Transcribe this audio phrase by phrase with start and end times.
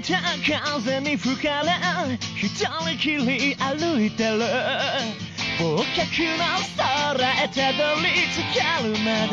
[0.00, 0.20] いた
[0.80, 1.72] 風に吹かれ
[2.36, 4.38] 一人きり歩いてる
[5.58, 6.44] 忘却の
[6.76, 9.26] 空へたどり着けるま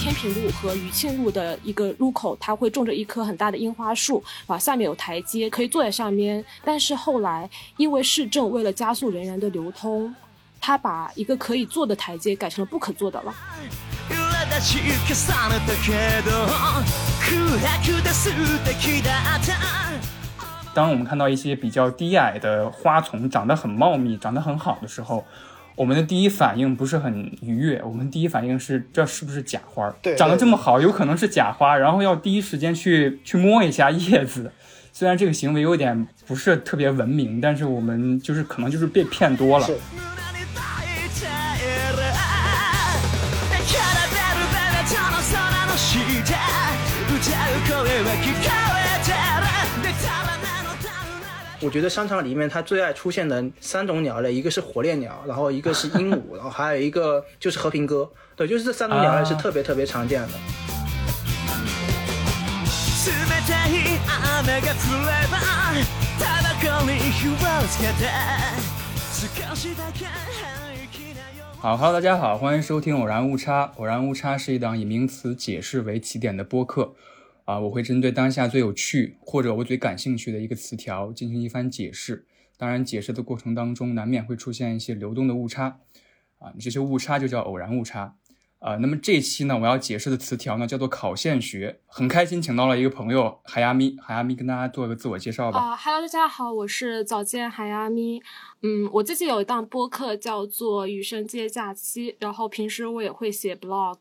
[0.00, 6.44] 天平路和余庆路的一个路口，它会种着一棵很大的樱花树，啊，下面有台阶，可以坐在上面。
[6.64, 10.14] 但是后来，因为市政为了加速人员的流通，
[10.60, 13.34] 他把一个可以坐的台阶改成了不可坐的了。
[14.52, 15.14] 揺れ出し重
[15.48, 16.46] ねたけど
[17.20, 18.30] 空白で素
[18.64, 19.56] 敵だった
[20.74, 25.24] 当我们看到一些比较低矮的花丛长得很茂密、长得很好的时候，
[25.74, 29.92] 我们的第一反应不是很愉悦，我们第一反应是这是不是假花？
[30.02, 34.52] 对长得这么好，有可能是假花，然后要第一时间去去摸一下叶子。
[34.92, 39.66] 虽然这个行为有点不是特别文明，但是我们就是可能就是被骗多了。
[51.62, 58.08] 我觉得商场里面它最爱出现的三种鸟类，一个是火烈鸟，然后一个是鹦鹉，然后还有一个就是和平鸽。
[58.36, 60.28] 对，就是这三种鸟类是特别特别常见的。
[63.08, 63.14] 冷
[63.46, 65.34] たい雨が降れば
[66.18, 67.32] タバコに火を
[67.66, 68.00] つけて
[69.10, 73.72] 少しだけ平気なよ好，Hello，大家好，欢迎收听偶然误差。
[73.76, 76.92] 偶然误差是一档以名词解释为起点的播客。
[77.45, 82.25] 啊，我会针对当下最有趣或者我最感兴趣的一个词条进行一番解释。
[82.55, 85.79] 当然，解释的过程当中难免会出现一些流动的误差。
[86.39, 88.15] 啊，这些误差就叫偶然误差。
[88.63, 91.81] 啊，那么这一期呢，我要解释的词条呢叫做考线学。
[91.85, 95.59] 很开心请到了一个朋友海亚咪，海亚咪跟大家做个自我介绍吧。
[95.59, 98.23] 啊、h e l l o 大家好，我是早见海亚咪。
[98.61, 103.97] 嗯，我自己有一档播客叫做《余生皆假期》，然后平时我也会写 blog。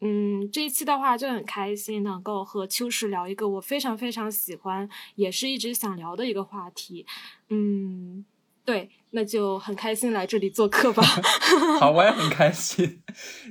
[0.00, 7.06] 嗯，这一期的话就很开心，能够和秋实聊一个我非常非常喜欢，也是一直想聊的一个话题。
[7.50, 8.24] 嗯，
[8.64, 11.02] 对，那就很开心来这里做客吧。
[11.80, 13.02] 好，我也很开心。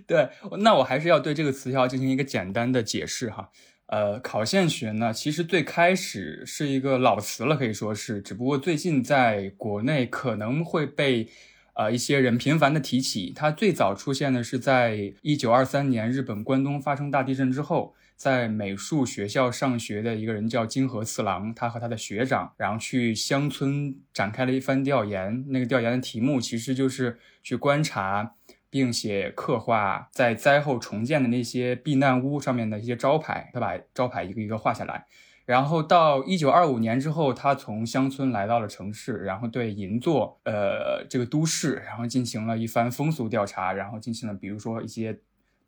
[0.06, 0.30] 对，
[0.60, 3.50] 那我还是要对这个词条进行一个简单的解释哈。
[3.88, 11.30] 呃，考线学呢，其实最开始是一个老词了，可以说是，只不过最近在国内可能会被
[11.76, 13.32] 呃一些人频繁的提起。
[13.36, 17.96] 它最早出现的是在一九二三年日本关东发生大地震之后。
[18.22, 25.44] 在美术学校上学的一个人叫金河次郎，他和他的学长，然后去乡村展开了一番调研。
[25.50, 28.36] 那个调研的题目其实就是去观察，
[28.70, 33.50] 并且刻画在灾后重建的那些避难屋上面的一些招牌。
[33.56, 35.08] 他把招牌一个一个画下来。
[35.46, 45.22] 然后到一九二五年之后，他从乡村来到了城市，然后对银座呃这个都市，然后进行了一番风俗调查，然后进行了比如说一些。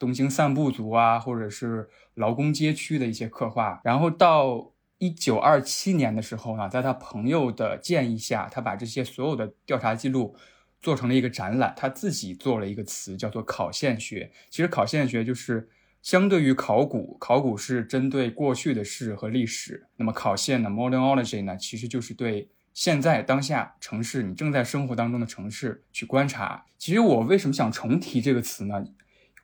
[0.04, 3.80] 东京散步族啊，或者是劳工街区的一些刻画。
[3.86, 10.36] 然后到一九二七年的时候呢，在他朋友的建议下，他把这些所有的调查记录
[10.82, 11.74] 做成了一个展览。
[11.78, 14.30] 他自己做了一个词，叫做考线学。
[14.50, 15.70] 其实考线学就是
[16.02, 19.88] 相对于考古，考古是针对过去的事和历史。
[19.96, 26.66] 那么考线呢，modernology 呢，其实就是对现在当下城市你正在生活当中的城市去观察。
[26.78, 28.84] 其实我为什么想重提这个词呢？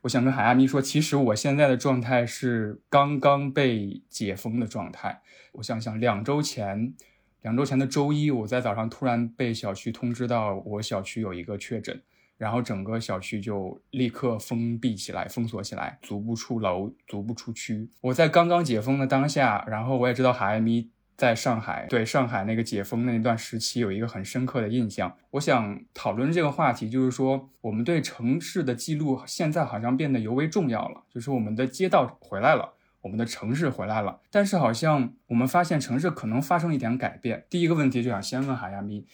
[0.02, 5.20] 我想跟海亚咪说，其实我现在的状态是刚刚被解封的状态。
[5.52, 6.94] 我想想，两周前，
[7.42, 12.00] 两周前的周一，我在早上突然被小区通知到我小区有一个确诊，
[12.38, 17.90] 然后整个小区就立刻封闭起来、封锁起来，足不出楼、足不出区。
[18.00, 20.88] 我在刚刚解封的当下，然后我也知道海亚咪。
[21.20, 25.14] 在上海，对上海那个解封那段时期有一个很深刻的印象。
[25.32, 31.02] 我想讨论这个话题，就是说我们对城市的记录现在好像变得尤为重要了。
[31.12, 32.72] 就是我们的街道回来了，
[33.02, 37.44] 我们的城市回来了，但是好像我们发现城市可能发生一点改变。
[37.50, 39.04] 第一个问题就想先问海亚咪，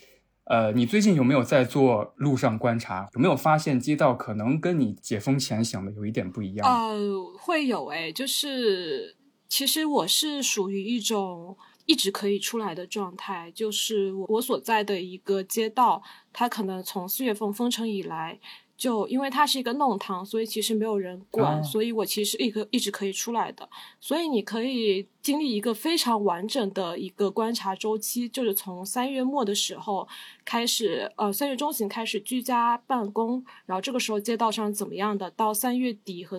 [0.44, 3.08] 呃，你最近有没有在做路上观察？
[3.14, 6.64] 有没有发现街道可能跟你解封前想的有一点不一样？
[6.68, 6.96] 呃，
[7.36, 9.16] 会有诶，就是
[9.48, 11.56] 其实我是属于一种。
[11.86, 16.02] 一直可以出来的状态，就是我我所在的一个街道，
[16.38, 18.38] 它可能从四月份封城以来，
[18.76, 23.66] 就因为它是一个弄堂，所以其实没有人管，所以我其实一个一直可以出来的。
[23.98, 30.06] 所以你可以经历一个非常完整的一个观察周期，就是从三月末的时候
[30.44, 36.38] 开始，呃，三月中旬开始居家办公，然后这个时候街道上怎么样的，到三月底和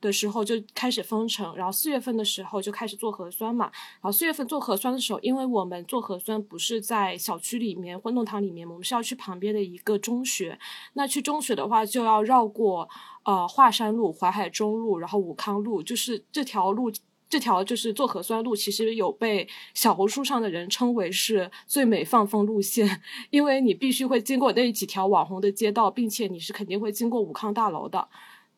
[0.00, 10.58] 的时候就开始封城，然后四月份的时候就开始做核酸嘛，然后四月份做核酸的时候，因为我们做核酸不是在小区里面或弄堂里面，我们是要去旁旁边的一个中学，
[10.94, 12.88] 那去中学的话就要绕过
[13.24, 16.90] 呃华山路、淮海中路，然后武康路，就是这条路。
[17.28, 28.08] 这条就是做核酸路，其实有被小红书上的人称为是最美放风路线，因为你必须会经过那几条网红的街道，并且你是肯定会经过武康大楼的。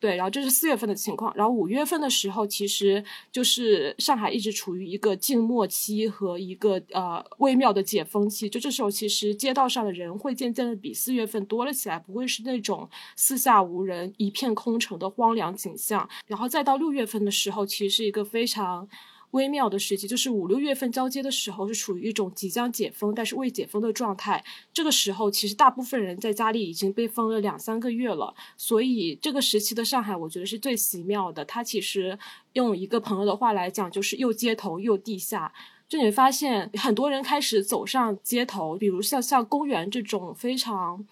[0.00, 18.88] 对，然后这是四月份的情况，然后五月份的时候，其实就是上海一直处于一个静默期和一个呃微妙的解封期，就这时候其实街道上的人会渐渐的比四月份多了起来，不会是那种四下无人、一片空城的荒凉景象，然后再到六月份的时候，其实是一个非常。
[19.32, 24.42] 微妙的时期就是五六月份交接的时候，是处于一种即将解封但是未解封的状态。
[24.72, 28.34] 这个时候，其实大部分人在家里已经被封了两三个月了。
[28.56, 31.44] 所以这个时期的上海，我觉得是最奇妙的。
[31.44, 32.18] 它其实
[32.54, 35.52] 用一个朋友的话来讲，就是又街头又地下。
[35.88, 41.06] 就你会发现，很多人开始走上街头，比如像像公园这种非常。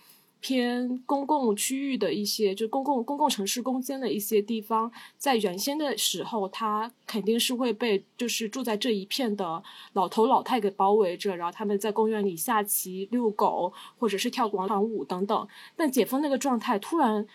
[0.46, 4.88] 偏公共区域的一些，就公共公共城市空间的一些地方，
[5.18, 9.60] 在原先的时候，它肯定是会被就是住在这一片的
[9.94, 15.48] 老头老太给包围着，然后他们在公园里下棋、遛狗，或者是跳广场舞等等。
[15.74, 17.26] 但解封那个状态突然。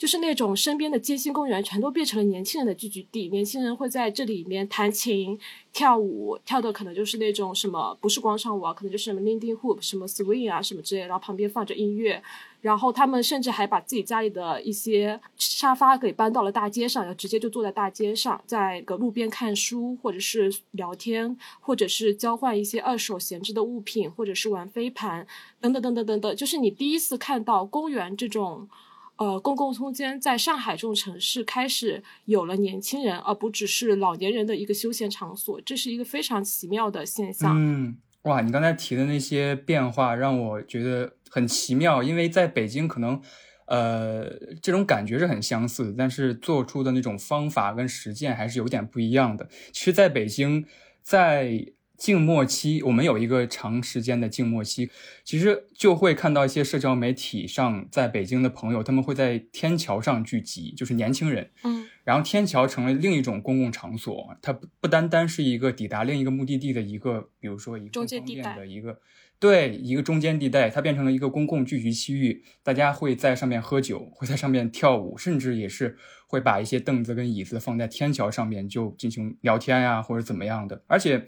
[0.00, 5.38] 就是那种身边的街心公园全都变成了年轻人的聚集地，年轻人会在这里面弹琴、
[5.74, 12.22] 跳舞，跳的可能就是那种什么不是广场舞啊，可能就是什么 Lindy Hop、什么 Swing 啊什么之类，然后旁边放着音乐，
[12.60, 25.26] 然后他们甚至还把自己家里的一些沙发给搬到了大街上，然后直接就坐在大街上，在个路边看书，或者是聊天，或者是交换一些二手闲置的物品，或者是玩飞盘，
[25.60, 28.68] 等等等等等等，就是你第一次看到公园这种。
[29.16, 37.54] 呃，公共空间在上海这种城市开始有了年轻人，而不只是老年人的一个休闲场所，这是一个非常奇妙的现象。
[37.54, 43.20] 嗯，哇，你刚才提的那些变化让我觉得很奇妙，因为在北京可能，
[43.66, 44.28] 呃，
[44.60, 49.48] 这种感觉是很相似，但是做出的那种方法跟实践还是有点不一样的。
[49.72, 50.66] 其实，在北京，
[51.02, 51.64] 在
[51.96, 54.90] 静默期，我们有一个长时间的静默期，
[55.24, 68.98] 其实就会看到一些社交媒体上，在北京的朋友，他们会在天桥上聚集，就是年轻人，嗯，然后天桥成了另一种公共场所，它不不单单是一个抵达另一个目的地的一个，比如说一个中间地带的一个，
[69.38, 75.96] 对，一个中间地带，它变成了一个公共聚集区域，大家会在上面喝酒，会在上面跳舞，甚至也是
[76.26, 81.26] 会把一些凳子跟椅子放在天桥上面就进行聊天呀，或者怎么样的，而且。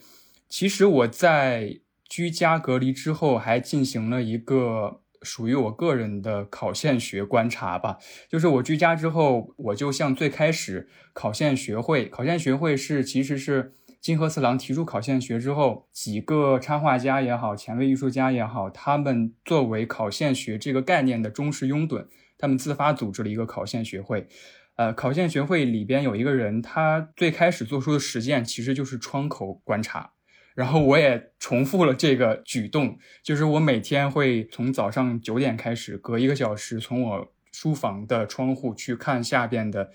[0.49, 1.81] 其实我在
[2.11, 7.99] 居家隔离之后，还进行了一个属于我个人的考线学观察吧。
[8.29, 24.27] 就是我居家之后，我就像最开始考线学会，考线学会是其实是金河次郎提出考线学之后，几个插画家也好，前卫艺术家也好，他们作为考线学这个概念的忠实拥趸，他们自发组织了一个考线学会。
[24.77, 30.13] 呃，考线学会里边有一个人，他最开始做出的实践其实就是窗口观察。
[30.55, 39.91] 然后我也重复了这个举动，就是我每天会从早上九点开始，隔一个小时从我书房的窗户去看下边的，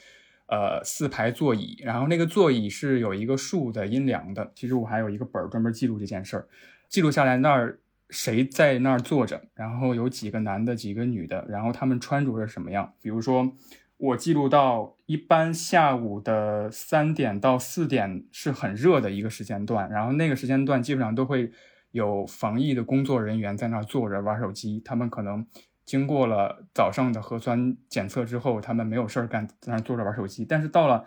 [0.48, 1.78] 呃，四排座椅。
[1.84, 4.52] 然后那个座椅是有一个树的阴凉的。
[4.56, 6.48] 其实我还有一个本儿专门记录这件事儿，
[6.90, 7.80] 记录下来那儿
[8.10, 12.94] 谁在那儿坐着，然后有几个男的，几个女的，然后他们穿着是什么样。
[13.02, 13.54] 比如说。
[13.98, 21.52] 我记录到，一般下午的三点到四点是很热的一个时间段，然后那个时间段基本上都会
[21.92, 24.80] 有防疫的工作人员在那儿坐着玩手机。
[24.86, 25.46] 他们可能
[25.84, 30.46] 经过了早上的核酸检测之后，他们没有事儿干，在那儿坐着玩手机。
[30.46, 31.06] 但是到了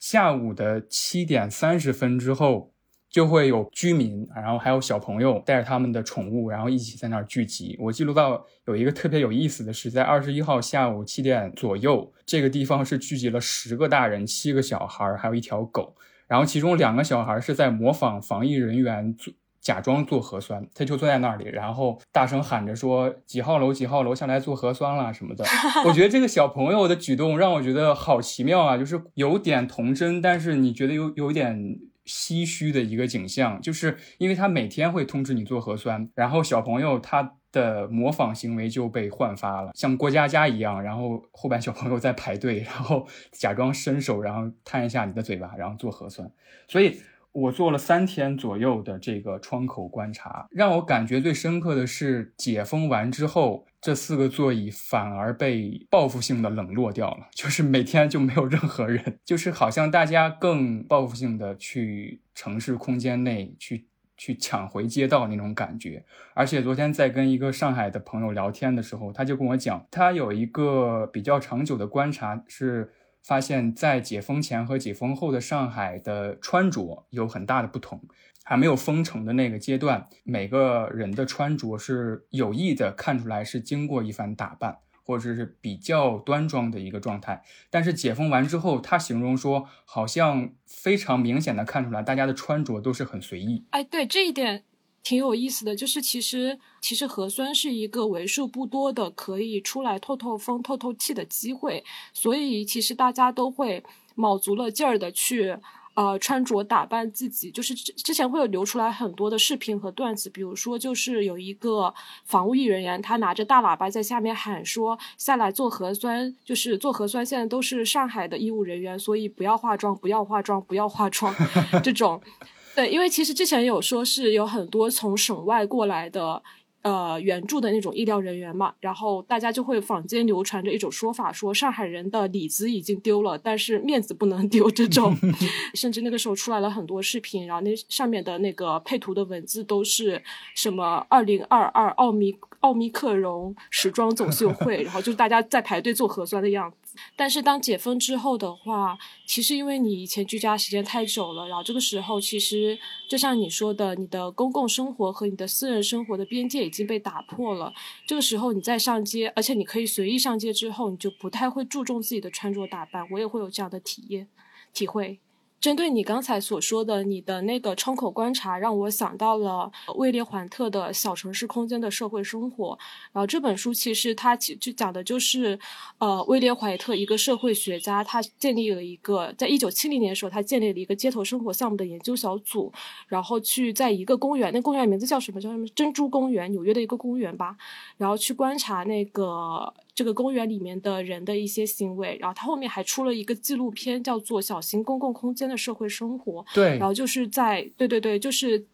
[0.00, 2.71] 下午的七点三十分之后。
[3.12, 7.76] 就会有居民，然后还有小朋友带着他们的宠物，然后一起在那儿聚集。
[7.78, 15.94] 我记录到有一个特别有意思的是，在二十一号下午七点左右，这个地方是聚集了十个大人、七个小孩，还有一条狗。
[16.26, 25.44] 然后其中两个小孩是在模仿防疫人员做假装做核酸，他就坐在那里，然后大声喊着说几号楼几号楼下来做核酸啦什么的。
[25.84, 31.78] 我觉得这个小朋友的举动让我觉得好奇妙啊，就是有点童真，但是你觉得有有点。
[32.06, 46.30] 唏嘘的一个景象，就是因为他每天会通知你做核酸，然后小朋友他的模仿行为就被焕发了，像过家家一样，然后后边小朋友在排队，然后假装伸手，然后探一下你的嘴巴，然后做核酸。
[46.66, 47.00] 所以
[47.32, 66.04] 我做了三天左右的这个窗口观察，让我感觉最深刻的是，解封完之后，这四个座椅反而被报复性的冷落掉了，就是每天就没有任何人，就是好像大家更报复性的去城市空间内去去抢回街道那种感觉。
[66.32, 72.92] 而且昨天在跟一个上海的朋友聊天的时候，他就跟我讲，他有一个比较长久的观察是。
[73.24, 78.02] 发现，在解封前和解封后的上海的穿着有很大的不同。
[78.44, 87.42] 还没有封城的那个阶段，每个人的穿着是有意的看出来是经过一番打扮，或者是比较端庄的一个状态。
[87.70, 93.64] 但是解封完之后，他形容说，好像非常明显的看出来，大家的穿着都是很随意。
[93.70, 94.64] 哎，对这一点。
[95.04, 101.82] 挺有意思的，就是其实其实核酸是一个为数不多的可以出来透透风、透透气的机会，
[102.12, 103.82] 所以其实大家都会
[104.14, 105.58] 卯足了劲儿的去
[105.94, 107.50] 呃穿着打扮自己。
[107.50, 111.92] 就是之之前会有流出来很多的视频和段子，比如说就是有一个
[112.24, 121.34] 防疫人员，他拿着大喇叭在下面喊说下来做核酸，就是做核酸现在都是上海的医务人员，所以不要化妆，不要化妆，不要化妆
[121.82, 122.20] 这种。
[122.74, 126.42] 对，因为其实之前有说是有很多从省外过来的，
[126.82, 135.16] 呃，援助的那种医疗人员嘛，然后大家就会坊间流传着一种说法，说上海人的里子已经丢了，但是面子不能 丢这种，
[135.74, 140.20] 甚至那个时候出来了很多视频，然后那上面的那个配图的文字都是
[140.56, 146.81] 什么二零二二奥密奥密克戎时装走秀会，然后就是大家在排队做核酸的样子。
[147.16, 157.72] 但是当解封之后的话，其实因为你以前居家时间太久了，然后这个时候其实就像你说的，你的公共生活和你的私人生活的边界已经被打破了。
[158.06, 163.06] 这个时候你再上街，而且你可以随意上街之后，你就不太会注重自己的穿着打扮。
[163.10, 164.28] 我也会有这样的体验
[164.72, 165.20] 体会。
[165.62, 172.74] 针对你刚才所说的，你的那个窗口观察，让我想到了威廉·怀特的《小城市空间的社会生活》。
[173.12, 175.56] 然后这本书其实它其就讲的就是，
[175.98, 182.72] 呃，威廉·怀特一个社会学家，他建立了一个，在一九七零年的时候，他建立了一个街头生活项目的研究小组，
[183.06, 185.40] 然后去在一个公园，那公园名字叫什么？
[185.40, 185.64] 叫什么？
[185.76, 187.56] 珍珠公园，纽约的一个公园吧。
[187.98, 189.72] 然后去观察那个。
[189.94, 196.42] 这个公园里面的人的一些行为，然后他后面还出了一个纪录片，叫做《小型公共空间的社会生活》。
[196.54, 198.66] 对，然后就是在对对对，就是。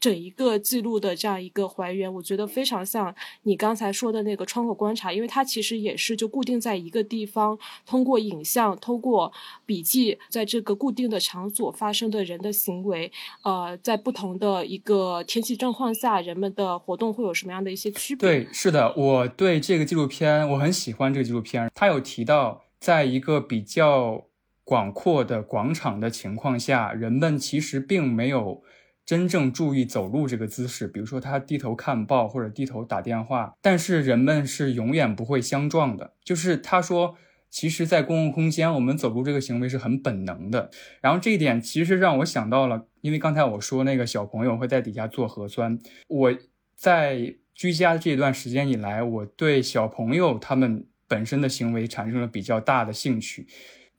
[0.00, 9.30] 整一个记录的这样一个还原，我觉得非常像你刚才说的那个窗口观察，因为它其实也是就固定在一个地方，通过影像、通过
[9.66, 13.12] 笔记，在这个固定的场所发生的人的行为，
[13.44, 18.26] 呃，在不同的一个天气状况下，人们的活动会有什么样的一些区别？
[18.26, 24.24] 对，是的，我对这个纪录片我很喜欢这个纪录片，它有提到，在一个比较
[24.64, 28.62] 广阔的广场的情况下，人们其实并没有。
[29.10, 36.12] 真正注意走路这个姿势，比如说他低头看报或者低头打电话，但是人们是永远不会相撞的。
[36.22, 37.16] 就是他说，
[37.50, 40.70] 其实，在公共空间，我们走路这个行为是很本能的。
[41.00, 45.76] 然后这一点其实让我想到了，因为刚才我说那个小朋友会在底下做核酸，
[46.06, 46.32] 我
[46.76, 53.48] 在居家的这段时间以来，我对小朋友他们本身的行为产生了比较大的兴趣。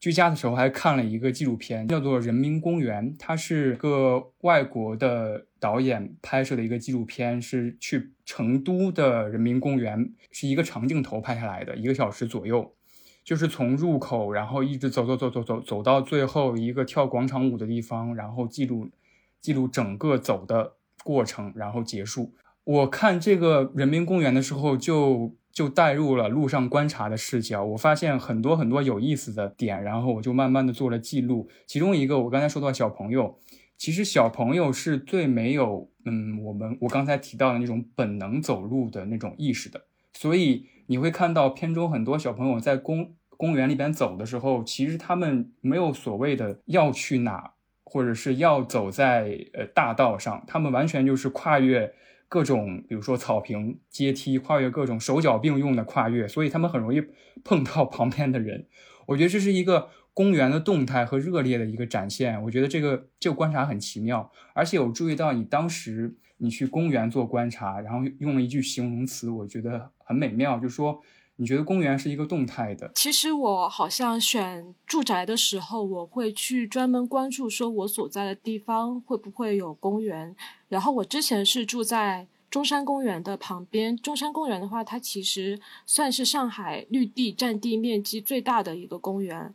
[0.02, 12.74] 居家的时候还看了一个纪录片，叫做《人民公园》，它是个外国的导演拍摄的一个纪录片，是去成都的人民公园，是一个长镜头拍下来的，一个小时左右，
[13.22, 18.90] 就是从入口，然后一直走走走走走走到最后一个跳广场舞的地方，然后记录
[19.40, 20.72] 记录整个走的
[21.04, 22.34] 过程，然后结束。
[22.64, 25.36] 我看这个人民公园的时候就。
[25.52, 31.48] 就带入了路上观察的视角，我发现很多很多有意思的点，然后我就慢慢的做了记录。
[31.66, 33.38] 其中一个，我刚才说到小朋友，
[33.76, 39.82] 其实小朋友是最没有，嗯，我们我刚才提到的那种本能走路的那种意识的。
[40.14, 47.52] 所以你会看到片中很多小朋友在公公园里边走的时候，其实他们没有所谓的要去哪，
[47.84, 51.92] 或者是要走在呃大道上，他们完全就是跨越。
[52.32, 57.02] 各种，比如说草坪、阶梯，跨越各种手脚并用的跨越，所以他们很容易
[57.44, 58.66] 碰到 旁边的人。
[59.04, 62.42] 我觉得这是一个公园的动态和热烈的一个展现。
[62.44, 71.02] 我觉得这个这个观察很奇妙，而且我注意到你当时你去公园做观察，然后用了一句形容词，我觉得很美妙，就是说。
[71.42, 72.88] 你觉得公园是一个动态的？
[72.94, 80.36] 其实我好像选住宅的时候，我会去专门关注说我所在的地方会不会有公园。
[80.68, 83.96] 然后我之前是住在中山公园的旁边。
[83.96, 89.52] 中山公园的话，它其实算是上海绿地占地面积最大的一个公园。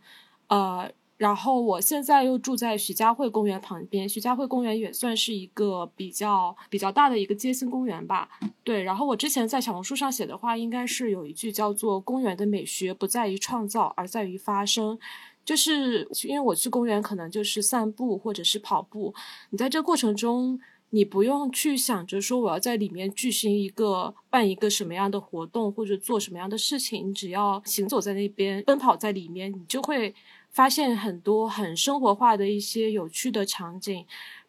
[0.47, 8.29] 呃，然后我现在又住在徐家汇公园旁边，徐家汇公园也算是一个比较比较大的一个街心公园吧。
[8.63, 14.97] 对，然后我之前在小红书上写的话，应该是有一句叫做“公园的美学不在于创造，而在于发生”。
[15.43, 19.13] 就是因为我去公园可能就是散步或者是跑步，
[19.51, 20.59] 你在这过程中，
[20.89, 30.13] 你不用去想着说我要在里面举行一个办一个什么样的活动或者做什么样的事情，你只要行走在那边，奔跑在里面，你就会
[30.57, 34.03] 发现很多很生活化的一些有趣的场景。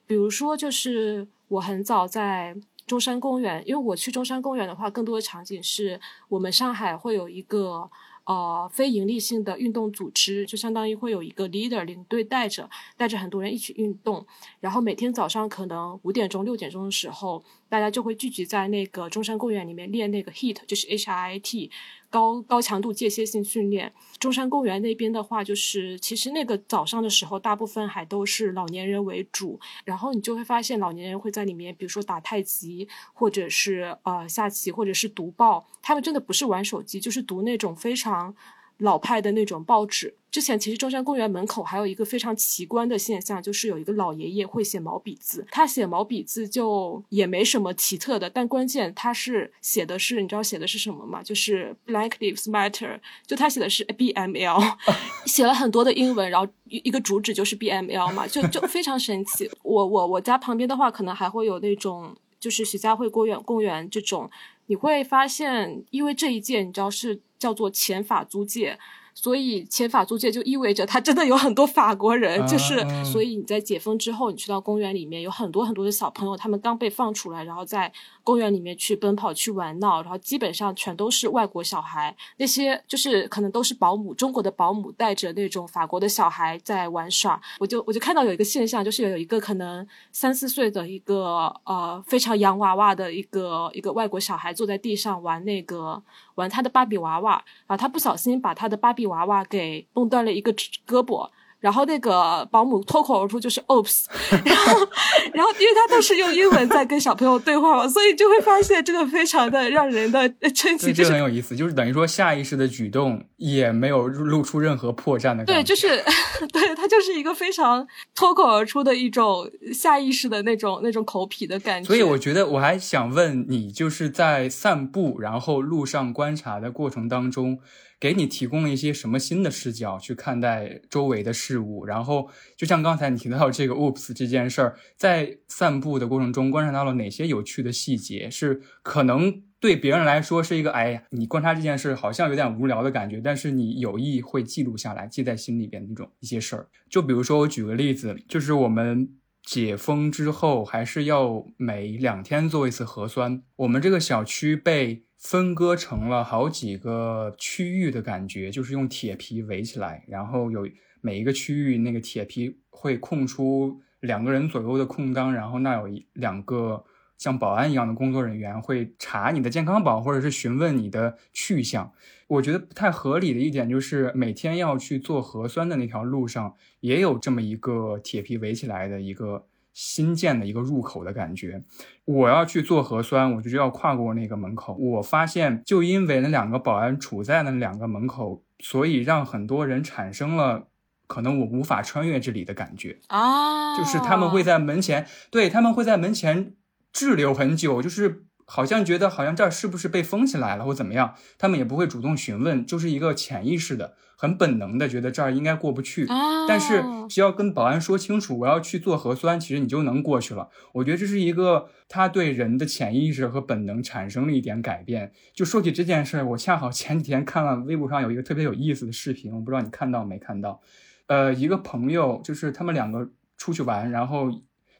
[0.06, 6.00] 比如说，就是我很早在中山公园，因为我去中山公园的话，更多的场景是
[6.30, 7.90] 我们上海会有一个。
[8.28, 14.26] 呃，非盈利性的运动组织就相当于会有一个 leader 领队带着，带着很多人一起运动，
[14.60, 17.42] 然后每天早上可能五点钟、六点钟的时候。
[17.70, 21.70] 大家就会聚集在那个中山公园里面练那个 HIT，就是 H I I T，
[22.10, 23.92] 高高强度间歇性训练。
[24.18, 29.58] 中山公园那边的话，就是其实那个早上的时候，大部分还都是老年人为主。
[29.84, 35.66] 然后你就会发现，老年人会在里面，比如说打太极，或者是呃下棋，或者是读报。
[35.82, 38.34] 他们真的不是玩手机，就是读那种非常。
[38.80, 40.14] 老派的那种报纸。
[40.30, 45.46] 之前其实中山公园门口还有一个非常奇观的现象，就是有一个老爷爷会写毛笔字。
[45.50, 51.22] 他写毛笔字就也没什么奇特的，但关键他是写的是，你知道写的是什么吗？
[51.22, 54.60] 就是 Black Lives Matter，就他写的是 B M L，
[55.26, 59.50] 写了很多的英文，然后一一个主旨就是 B M L 嘛，就就非常神奇。
[59.62, 64.30] 我我我家旁边的话，可能还会有那种就是徐家汇公园公园这种，
[64.66, 67.20] 你会发现，因为这一届你知道是。
[67.38, 68.76] 叫做前法租界。
[69.20, 87.40] 所以前法租界就意味着它真的有很多法国人，就是所以你在解封之后，你去到公园里面，有很多很多的小朋友，他们刚被放出来，然后在公园里面去奔跑、去玩闹，然后基本上全都是外国小孩，那些就是可能都是保姆，中国的保姆带着那种法国的小孩在玩耍。
[87.58, 96.00] 我就我就看到有一个现象，就是有一个可能三四岁的一个呃非常洋娃娃的一个一个外国小孩坐在地上玩那个
[96.38, 99.06] 玩他的芭比娃娃，啊他不小心把他的芭比。
[99.08, 100.52] 娃娃给弄断了一个
[100.86, 101.28] 胳膊，
[101.60, 104.04] 然后那个保姆脱口而出就是 “oops”，
[104.44, 104.88] 然 后，
[105.34, 115.88] 然后因为他都是用英文在跟小朋友对话嘛，所以就会发现这个非常的让人的称奇，这很有意思，就是等于说下意识的举动也没有露出任何破绽的感觉，对，就是
[116.52, 121.86] 对他就是一个非常脱口而出的一种下意识的那种那种口癖的感觉。
[121.88, 127.58] 所以我觉得我还想问你，就是在散步然后路上观察的过程当中。
[128.00, 138.30] 给你提供了一些什么新的视角去看待周围的事物，然后就像刚才你提到这个 “oops” 这件事儿，在散步的过程中观察到了哪些有趣的细节？
[138.30, 146.68] 是可能对别人来说是一个哎呀，你观察这件事好像有点无聊的感觉，但是你有意会记录下来，记在心里边的那种一些事儿。
[146.88, 149.08] 就比如说我举个例子，就是我们
[149.42, 155.02] 解封之后还是要每两天做一次核酸，我们这个小区被。
[155.18, 160.68] 分割成了好几个区域的感觉，就是用铁皮围起来，然后有
[161.00, 166.84] 每一个区域那个铁皮会空出两个人左右的空当，然后那有一两个
[167.18, 171.92] 像保安一样的工作人员会查你的健康宝或者是询问你的去向。
[172.28, 179.46] 我觉得不太合理的一点就是每天要去做核酸的那条路上也有这么一个铁皮围起来的一个。
[179.80, 181.62] 新建的一个入口的感觉，
[182.04, 184.74] 我要去做核酸，我就要跨过那个门口。
[184.74, 190.66] 我发现，就因为那两个保安处在那两个门口，所以让很多人产生了
[191.06, 193.78] 可能我无法穿越这里的感觉啊。
[193.78, 196.54] 就是他们会在门前，对他们会在门前
[196.92, 203.94] 滞留很久，就是好像觉得好像这儿是不是被封起来了或怎么样，他们也不会主动询问，就是一个潜意识的。
[204.20, 206.04] 很本能的觉得这儿应该过不去，
[206.48, 210.48] 但是只要跟保安说清楚我要去做核酸，其实你就能过去了。
[210.72, 215.12] 我觉得这是一个他对人的潜意识和本能产生了一点改变。
[215.32, 220.60] 就说起这件事，我恰好前几天看了微博上有一个特别有意思的视频，我不知道你看到没看到？
[221.06, 224.28] 呃，一个朋友就是他们两个出去玩，然后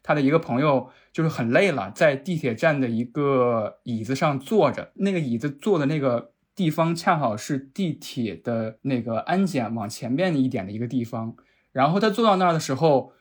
[0.09, 6.33] 他的一个朋友就是很累了，在地铁站的一个椅子上坐着，那个椅子坐的那个。
[6.59, 11.37] 地方恰好是地铁的那个安检往前面一点的一个地方，
[11.71, 13.13] 然后他坐到那儿的时候，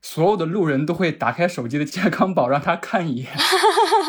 [0.00, 3.26] 所有的路人都会打开手机的健康宝让他看一眼。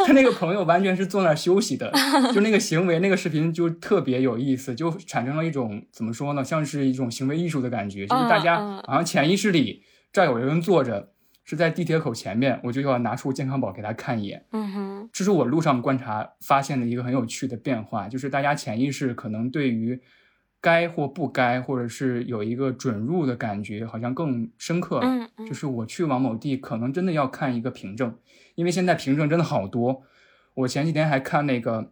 [0.06, 1.92] 他那个朋友完全是坐那儿休息的，
[2.32, 9.82] 就那个行为，那个视频就特别有意思，就产生了一种怎么说呢，像是一种行为艺术的感觉，就是大家好像潜意识里
[10.14, 11.15] 这儿有人坐着。
[11.46, 14.44] 是在地铁口前面，我就要拿出健康宝给他看一眼。
[14.52, 20.02] 嗯哼，这是我路上观察发现的一个很有趣的变化，就是大家潜意识可能对于
[20.60, 25.06] 该或不该，或者是有一个准入的感觉，好像更深刻了。
[25.06, 28.18] 嗯嗯就是我去往某地，可能真的要看一个凭证，
[28.56, 30.02] 因为现在凭证真的好多。
[30.56, 31.92] 我前几天还看那个，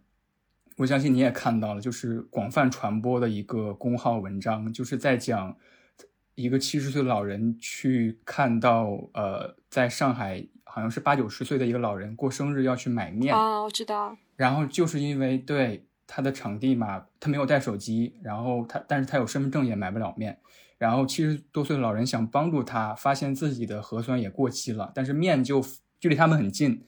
[0.78, 5.56] 我相信你也看到了，就是广泛传播的一个公号文章，就是在讲
[6.36, 20.40] 一个七十岁的老人去看到，呃，在上海好像是八九十岁的一个老人过生日要去买面，啊，我知道，然后就是因为对他的场地嘛，他没有带手机，然后他但是他有身份证也买不了面，
[20.78, 25.64] 然后七十多岁的老人想帮助他，发现自己的核酸也过期了，但是面就
[26.00, 26.84] 距离他们很近，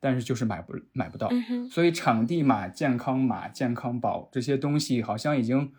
[0.00, 5.72] 但是就是买不买不到，嗯，所以场地码、健康码、健康宝这些东西好像已经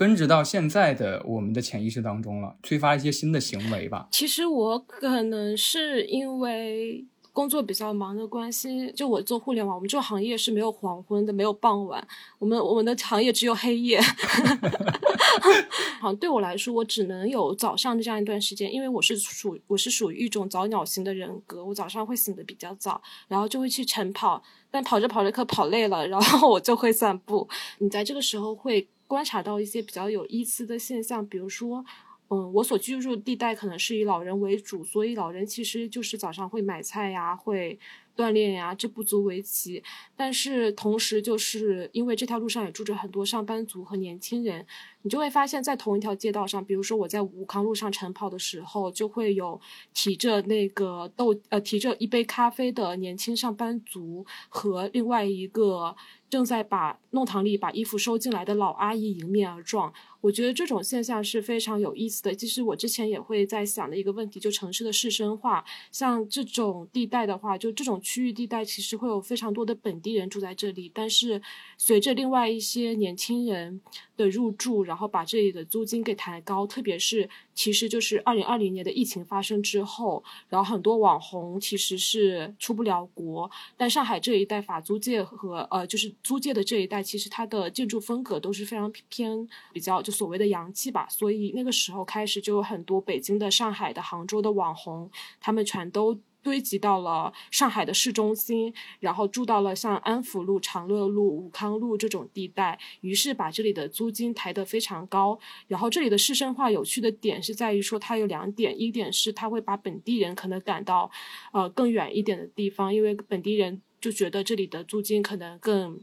[0.00, 4.08] 根植到现在的我们的潜意识当中了，催发一些新的行为吧。
[4.10, 12.02] 其实我可能是因为工作比较忙的关系，就我做互联网，我们这个行业是没有黄昏的，没有傍晚，
[12.38, 14.00] 我们我们的行业只有黑夜。
[16.00, 27.46] 好像对我来说，我只能有早上的这样一段时间，因为我是属我是属于一种早鸟型的人格，我早上会醒得比较早，然后就会去晨跑，但跑着跑着可跑累了，然后我就会散步。
[27.80, 31.84] 你在这个时候会观察到一些比较有意思的现象，比如说。
[32.32, 37.76] 嗯，我所居住的地带可能是以老人为主，所以老人其实就是早上会买菜呀，会
[38.16, 39.82] 锻炼呀，这不足为奇。
[40.14, 44.64] 但是同时，就是因为这条路上也住着很多上班族和年轻人，
[45.02, 49.60] 你就会发现，在同一条街道上，比如说我在武康路上晨跑的时候，就会有
[49.94, 55.96] 提着那个豆呃提着一杯咖啡的年轻上班族和另外一个
[56.28, 59.92] 正在把弄堂里把衣服收进来的老阿姨迎面而撞。
[60.20, 62.34] 我觉得这种现象是非常有意思的。
[62.34, 71.40] 其实我之前也会在想的一个问题，就城市的市生化，像这种地带的话，就这种区域地带，其实会有非常多的本地人住在这里，但是
[71.78, 73.80] 随着另外一些年轻人
[74.14, 95.08] 的入住，然后把这里的租金给抬高，特别是其实就是二零二零年的疫情发生之后，然后很多网红其实是出不了国，但上海这一带法租界和呃就是租界的这一带，其实它的建筑风格都是非常偏比较就所谓的洋气吧，所以那个时候开始就有很多北京的、上海的、杭州的网红，
[95.40, 96.18] 他们全都。
[96.42, 105.38] 堆积到了上海的市中心，然后住到了像安福路、长乐路、武康路这种地带，于是把这里的租金抬得非常高。
[105.68, 111.10] 然后这里的市生化有趣的点是在于说，它有两点，一点是它会把本地人可能赶到
[111.52, 116.00] 呃更远一点的地方，因为本地人就觉得这里的租金可能更。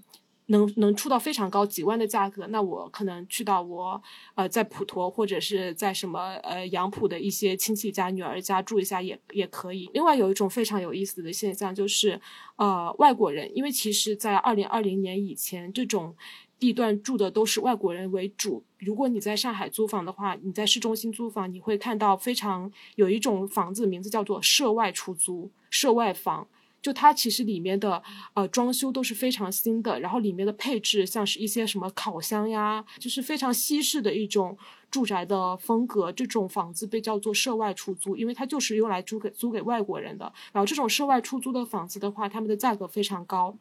[0.48, 4.02] 能能出到非常高几万的价格，那我可能去到我
[4.36, 9.90] 呃在普陀或者是在什么呃杨浦的一些亲戚家、女儿家住一下也也可以。
[9.94, 12.20] 另外有一种非常有意思的现象就是，
[12.56, 16.16] 呃外国人，因为其实在二零二零年以前，这种
[16.58, 18.64] 地段住的都是外国人为主。
[18.80, 26.48] 如果你在上海租房的话，你在市中心租房，你会看到非常有一种房子名字叫做涉外出租、涉外房。
[26.88, 28.02] 就它其实里面的
[28.34, 34.58] 呃装修都是非常新的，然后里面的配置像是一些什么烤箱呀，就是非常西式的一种
[34.90, 36.10] 住宅的风格。
[36.14, 40.32] 这种房子被叫做涉外出租，因为它就是用来租给租给外国人的。
[40.54, 43.58] 然后这种涉外出租的房子的话，他们的价格非常高。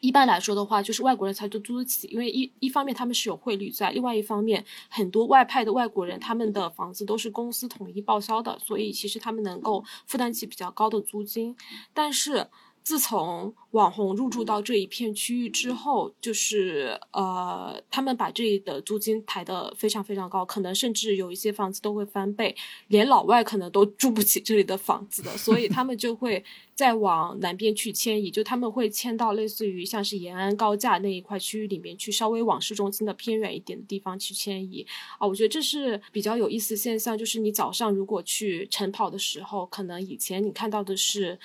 [0.00, 11.56] 一般来说的话，就是外国人才都租得起，因为一一方面他们是有汇率在，另外一方面很多外派的外国人他们的房子都是公司统一报销的，所以其实他们能够负担起比较高的租金。
[11.94, 12.48] 但是
[12.86, 22.54] 自从网红入驻到这一片区域之后，就是呃，他们把这里的租金抬得非常非常高，可能甚至有一些房子都会翻倍，
[22.86, 26.44] 连老外可能都住不起这里的房子的，所以他们就会
[26.76, 34.86] 再往南边去迁移，就他们会迁到类似于像是延安高架那一块区域里面去，稍微往市中心的偏远一点的地方去迁移
[35.18, 35.26] 啊。
[35.26, 41.36] 我觉得这是比较有意思的现象，就是你早上如果去晨跑的时候，可能以前你看到的是。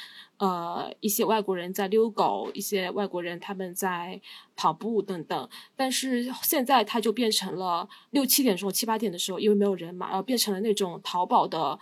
[0.41, 4.19] 呃，一些外国人在遛狗，一些外国人他们在
[4.56, 11.77] 跑步等等，但是现在它就变成了六七点钟、七八点的时候，因为没有人嘛，然后变成了那种淘宝的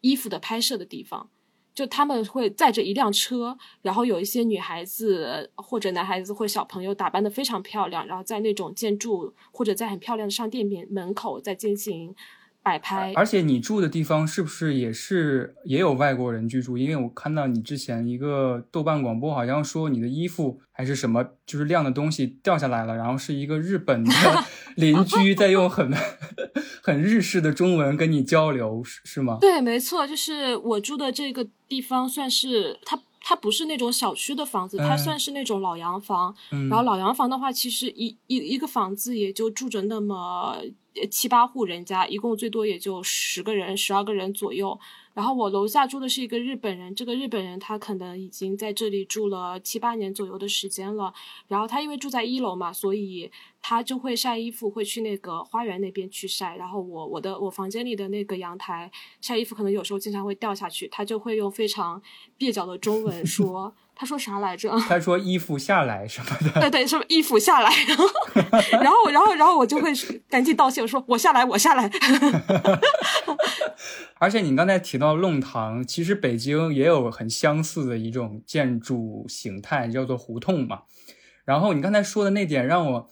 [0.00, 1.28] 衣服的拍摄的地方。
[1.74, 12.14] 就他们会载着一辆车，然后有一些女孩子或者男孩子或小朋友打扮的非常漂亮，然后在那种建筑或者在很漂亮的商店面门口在进行。
[12.64, 16.78] 摆拍，而且你住的地方是不是也是也有外国人居住？
[16.78, 24.10] 因为我看到你之前一个豆瓣广播，好像说你的衣服还是什么，就是晾的东西掉下来了，然后是一个日本的
[24.76, 25.92] 邻居在用很
[26.82, 29.36] 很日式的中文跟你交流，是是吗？
[29.42, 32.98] 对，没错，就是我住的这个地方算是它。
[33.26, 36.36] 它不是那种小区的房子，它嗯算是那种老洋房。
[36.50, 40.58] 嗯然后老洋房的话，其实一一一个房子也就住着那么
[40.94, 44.78] 呃七八户人家，一共最多也就十个人、十二个人左右。
[45.14, 51.14] 然后我楼下住的是一个日本人，这个日本人他可能已经在这里住了七八年左右的时间了。
[51.48, 53.30] 然后他因为住在一楼嘛，所以
[53.66, 56.54] 他就会晒衣服，会去那个花园那边去晒。
[56.56, 58.90] 然后我我的我房间里的那个阳台
[59.22, 62.00] 晒衣服，可能有时候经常会掉下去，他就会用非常
[62.38, 64.70] 蹩脚的中文说， 他说啥来着？
[64.86, 68.06] 他说衣服下来什么的，对对，什么衣服下来，然后
[68.82, 69.90] 然后然后然后我就会
[70.28, 71.90] 赶紧道歉，我说我下来，我下来。
[74.20, 80.82] 而且你刚才提到弄堂，其实北京也有很相似的一种建筑形态，叫做胡同嘛。
[81.46, 83.10] 然后你刚才说的那点让我，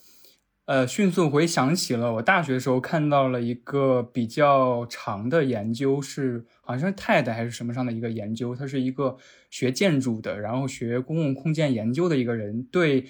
[0.65, 9.17] 呃，迅速回想起了我大学的时候看到了一个比较长的研究，是好像是 TED 还是什么上的一个研究，他是一个
[9.49, 13.05] 学建筑的，然后学公共空间研究的一个人，对，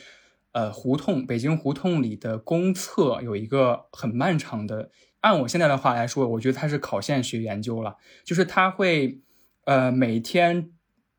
[0.54, 4.90] 呃，胡同北京胡同里的公厕有一个很漫长的。
[5.20, 9.22] 按我现在的话来说，我觉得它是考线学研究了，就是他会，
[9.66, 10.72] 呃，每天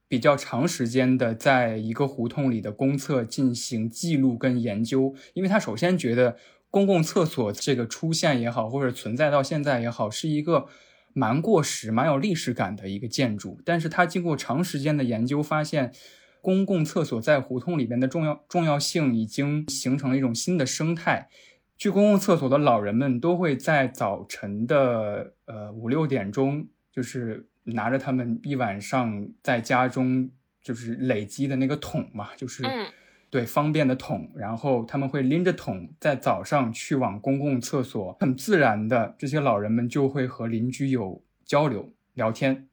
[0.07, 6.37] 比较长时间的在一个胡同里的公厕进行记录跟研究，因为他首先觉得
[6.71, 10.67] 公共厕所这个出现也好，或者存在到现在也好，是一个
[11.12, 15.93] 蛮过时、蛮有历史感的一个建筑，但是他经过长时间的研究，发现
[16.40, 21.29] 公共厕所在胡同里边的重要重要性已经形成了一种新的生态。
[21.77, 30.31] 去公共厕所的老人们都会在早晨的呃五六点钟，就是拿着他们一晚上在家中
[30.62, 32.87] 就是累积的那个桶嘛，就是嗯
[33.31, 42.68] 对方便的桶，然后他们会拎着桶在早上去往公共厕所，很自然的这些老人们就会和邻居有交流聊天。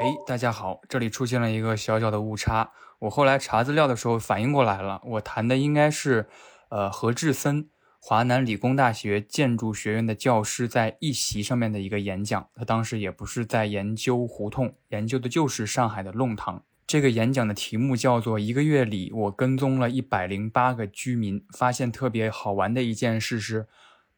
[0.00, 6.26] 哎，大家好，这里出现了一个小小的误差，我后来查资料的时候反应过来了，我谈的应该是
[6.70, 7.68] 呃何志森。
[8.08, 16.62] 华南理工大学建筑学院的教师在一席上面的一个演讲，他当时也不是在研究胡同，研究的就是上海的弄堂。
[16.86, 23.66] 这个演讲的题目叫做“一个月里，我跟踪了一百零八个居民，发现特别好玩的一件事是，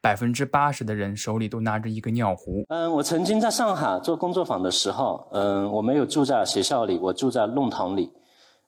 [0.03, 8.12] 百分之八十的人手里都拿着一个尿壶。”嗯，我曾经在上海做工作坊的时候，嗯，我没有住在学校里，我住在弄堂里，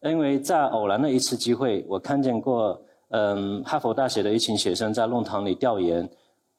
[0.00, 2.82] 因为在偶然的一次机会，我看见过。
[3.10, 6.08] 嗯，哈佛大学的一群学生在弄堂里调研，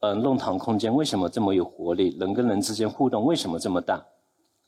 [0.02, 2.18] 嗯，弄堂空间为什么这么有活力？
[2.20, 4.04] 人跟人之间互动为什么这么大？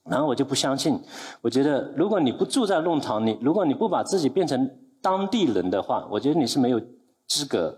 [0.05, 0.99] 然后我就不相信，
[1.41, 4.69] 我觉得如果你不住在弄堂里，如果你不把自己变成
[5.01, 6.81] 当地人的话，我觉得你是没有
[7.27, 7.77] 资格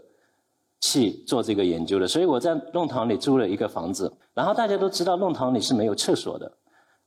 [0.82, 2.08] 去做这个研究的。
[2.08, 6.52] 所以我在弄堂里租了一个房子，然后大家都知道弄堂里是没有厕所的。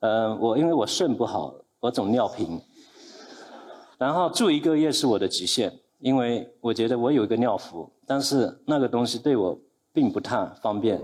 [0.00, 2.60] 嗯，我因为我肾不好，我总尿频，
[3.98, 5.72] 然后住一个月是我的极限。
[6.00, 9.58] 因为我觉得我有一个尿壶，但是那个东西对我
[9.92, 11.00] 并不太方便。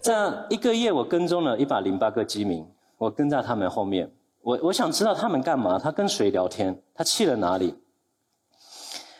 [0.00, 4.10] 这样一个月，我跟踪了一百零八个居民，我跟在他们后面，
[4.42, 7.74] 我我想知道他们干嘛，他跟谁聊天，他去了哪里。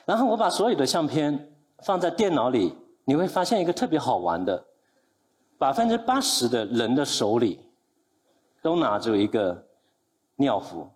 [0.04, 1.52] 然后我把所有的相片
[1.84, 4.64] 放在电脑里，你会发现一个特别好玩的，
[5.58, 7.60] 百分之八十的人的手里
[8.62, 9.66] 都拿着一个
[10.36, 10.88] 尿壶。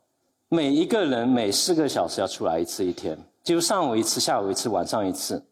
[0.52, 5.42] 每一个人每四个小时要出来一次，一天就上午一次，下午一次，晚上一次，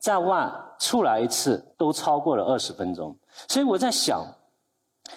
[0.00, 3.16] 在外出来一次都超过了二十分钟。
[3.48, 4.20] 所以我在想，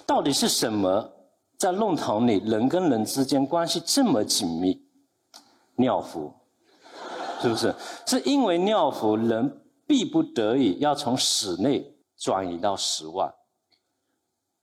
[0.06, 1.12] 到底是什么
[1.58, 4.80] 在弄堂里人跟人之间关系这么紧密？
[5.76, 6.32] 尿壶，
[7.42, 7.74] 是不是？
[8.06, 13.34] 是因为尿壶人必不得已要从室内转移到室外，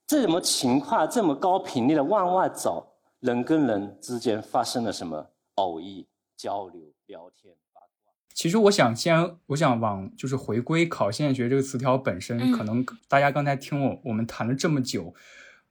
[0.07, 2.87] 这什么情况这么高频率的往外走？
[3.21, 8.13] 人跟人之间发生了什么偶遇、交流、聊天、八卦？
[8.33, 12.39] 其实我想先，我想往就是回归考现学这个词条本身。
[12.41, 15.15] 嗯可能大家刚才听我我们谈了这么久，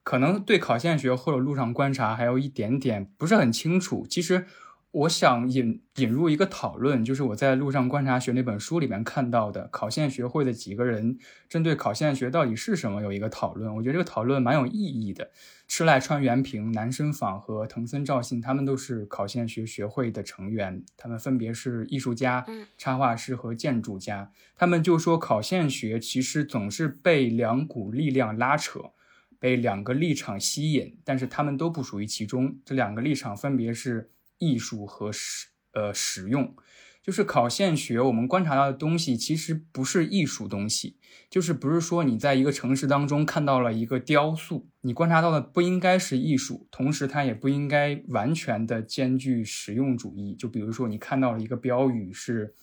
[0.02, 4.06] 可能对考现学或者路上观察还有一点点不是很清楚。
[4.06, 4.46] 其实
[4.90, 13.74] 我想引引入一个讨论，就是我在路上观察学那本书里面看到的考现学会的几个人针对考现学到底是什么有一个讨论。
[13.76, 15.30] 我觉得这个讨论蛮有意义的。
[15.70, 22.46] 施赖川原平、南生坊和藤森照信，他们都是考现学学会的成员，他们分别是艺术家、
[22.78, 24.32] 插画师和建筑家。
[24.56, 28.80] 他们就说，考现学其实总是被两股力量拉扯，
[29.38, 32.56] 被两个立场吸引，但是他们都不属于其中。
[32.64, 36.54] 这两个立场分别是艺术和实呃实用。
[37.00, 40.98] 就是考现学，我们观察到的东西其实不是艺术东西，
[41.30, 50.34] 就是不是说你在一个城市当中看到了一个雕塑，你观察到的不应该是艺术，同时它也不应该完全的兼具实用主义。
[50.34, 52.54] 就比如说你看到了一个标语是，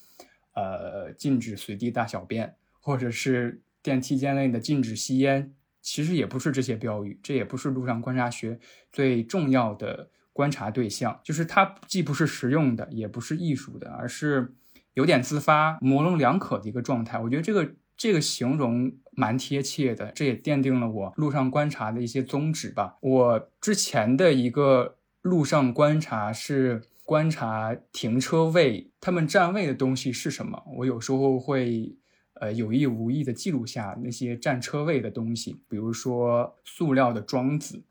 [0.53, 8.59] 呃，禁止随地大小便，或者是电梯间内的禁止吸烟，其实也不是这些标语，这也不是路上观察学
[8.91, 10.11] 最重要的。
[10.35, 14.53] 观察对象就是它，既不是实用的，也不是艺术的，而是
[14.93, 17.17] 有点自发、模棱两可的一个状态。
[17.17, 22.97] 我觉得这个这个形容蛮贴切的，这也奠定了我路上观察的一些宗旨吧。
[22.99, 30.61] 我之前的一个路上观察是观察停车位，他们占位的东西是什么。
[30.79, 31.95] 我有时候会
[32.41, 37.81] 呃有意无意的记录下那些占车位的东西，比如说塑料的桩子。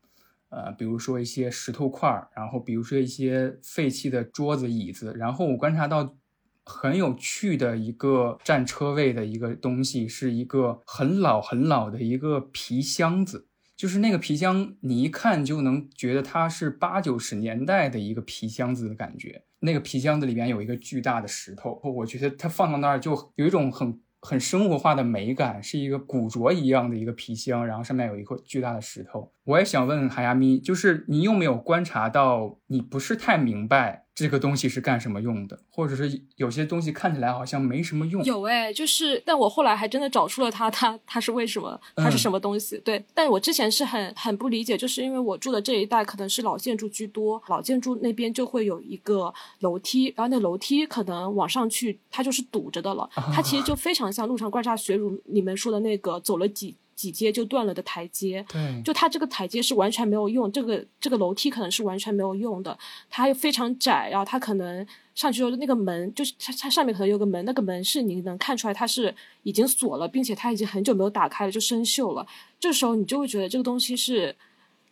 [0.49, 6.15] 呃，比如说一些石头块儿，然后比如说一些废弃的桌子、椅子，然后我观察到
[6.63, 19.43] 很有趣的一个占车位的一个东西，是一个很老很老的一个皮箱子，就是那个皮箱，你一看就能觉得它是八九十年代的一个皮箱子的感觉。
[19.59, 23.99] 那个皮箱子里边有一个巨大的石头，我觉得它放到那儿就有一种很。
[24.25, 29.31] 很生活化的美感，是一个古着一样的一个皮箱，然后上面有一块巨大的石头。
[29.43, 34.04] 我也想问海亚咪，就是你有没有观察到，你不是太明白？
[34.15, 38.23] 这个东西是干什么用的，或者是有些东西看起来好像没什么用。
[38.23, 42.77] 有哎，就是，但我后来还真的找出了它，它它是为什么，它是什么东西？
[42.77, 56.77] 对，但我之前是很很不理解，就是因为我住的这一带可能是老建筑居多，老建筑那边就会有一个楼梯，然后那楼梯可能往上去它就是堵着的了，它其实就非常像路上观察学如你们说的那个走了几。
[56.95, 62.77] 几阶就断了的台阶，对，就它这个台阶是完全没有用，这个这个楼梯可能是完全没有用的，
[63.09, 72.25] 它又非常窄，然后它可能上去之后那个门就是它它上面可能有个门，那个门是你能看出来它是已经锁了，并且它已经很久没有打开了，就生锈了。
[72.59, 74.33] 这时候你就会觉得这个东西是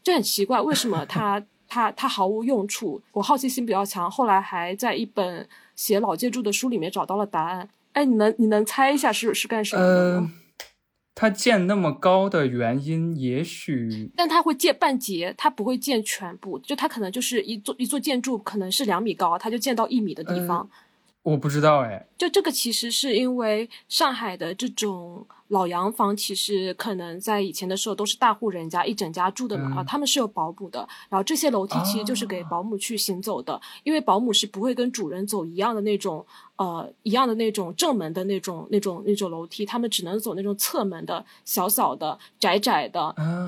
[0.03, 3.01] 就很奇怪，为什么 它它它毫无用处？
[3.13, 7.69] 我好奇心比较强，后来还在一本写老建筑的书里面找到了答案。
[7.93, 10.31] 哎，你能你能猜一下是是干什么的吗？
[11.15, 20.67] 它建那么高的原因，也许，但它会建半截，它不会建全部，就它可能就是一座一座建筑，可能是两米高，它就建到一米的地方。
[21.21, 36.25] 我不知道哎，就这个其实是因为上海的这种老洋房，其实可能在以前的时候都是大户人家一整家住的嘛，啊，他们是有保姆的，然后这些楼梯其实就是给保姆去行走的，因为保姆是不会跟主人走一样的那种。
[36.55, 43.01] 呃，一样的那种正门的那种、那种、那种楼梯，他们只能走那种侧门的小小的、窄窄的，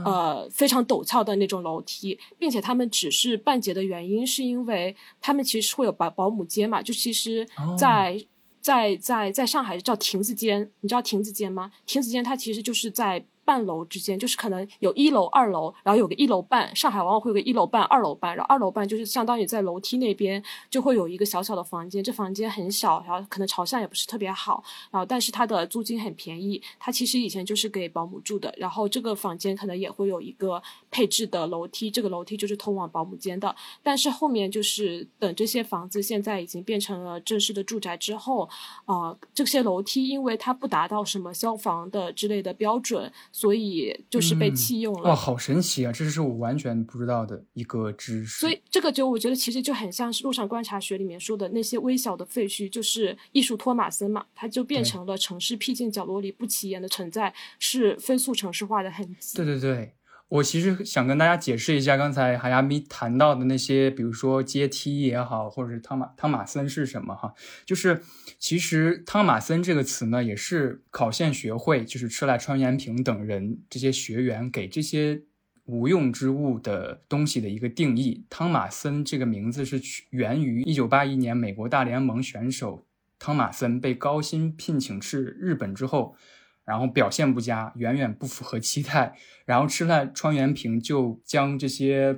[0.03, 8.19] 呃，非常陡峭的那种楼梯，并且他们只是半截的原因，是因为他们其实会有保保姆间嘛，就其实，在
[8.65, 11.71] 在在在上海叫亭子间，你知道亭子间吗？
[11.85, 13.23] 亭子间它其实就是在。
[13.45, 16.75] 半楼之间就是可能有一楼、二楼，然后有个一楼半。
[16.75, 22.03] 上海往往会有个一楼半、二楼半，然后二楼半就是相当于在楼梯那边就会有一个小小的房间。
[22.03, 26.61] 这房间很小，然后可能朝向也不是特别好，然后但是它的租金很便宜。
[26.79, 28.53] 它其实以前就是给保姆住的。
[28.57, 33.55] 然后这个房间可能也会有一个配置的楼梯，这个楼梯就是通往保姆间的。
[33.83, 38.49] 但是后面就是等这些房子现在已经变成了正式的住宅之后，
[38.85, 43.11] 啊，这些楼梯因为它不达到什么消防的之类的标准。
[43.37, 45.91] 所以就是被弃用了哇，好神奇啊！
[45.91, 48.39] 这是我完全不知道的一个知识。
[48.39, 59.35] 所以这个就我觉得其实就很像是路上观察学里面说的那些微小的废墟，就是艺术托马森嘛，它就变成了城市僻静角落里不起眼的存在，是飞速城市化的痕迹。
[59.35, 59.91] 对对对。
[60.27, 67.33] 我其实想跟大家解释一下，刚才海亚咪谈到的那些，比如说阶梯也好，或者是汤马汤马森是什么哈？
[67.63, 68.01] 就是
[68.39, 75.21] 其实汤马森这个词呢，也是考线学会，就是赤濑川原平等人这些学员给这些
[75.65, 78.25] 无用之物的东西的一个定义。
[78.27, 82.87] 汤马森这个名字是源于一九八一年美国大联盟选手
[83.19, 86.15] 汤马森被高薪聘请至日本之后。
[86.65, 89.15] 然后表现不佳，远远不符合期待。
[89.45, 92.17] 然后吃了川原平就将这些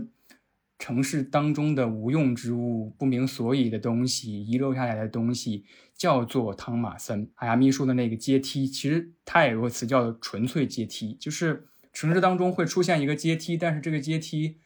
[0.79, 7.29] 城市当中的无用之物、不明所以的东西、遗留下来的东西叫做汤马森。
[7.35, 14.59] 海亚咪说的那个阶梯，其实它也有个词叫纯粹阶梯，就是城市当中会出现一个阶梯，但是这个阶梯，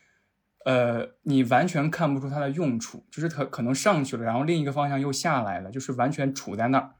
[0.65, 6.91] 呃，你完全看不出它的用处，就是它可能上去了，然后另一个方向又下来了，就是完全处在那儿。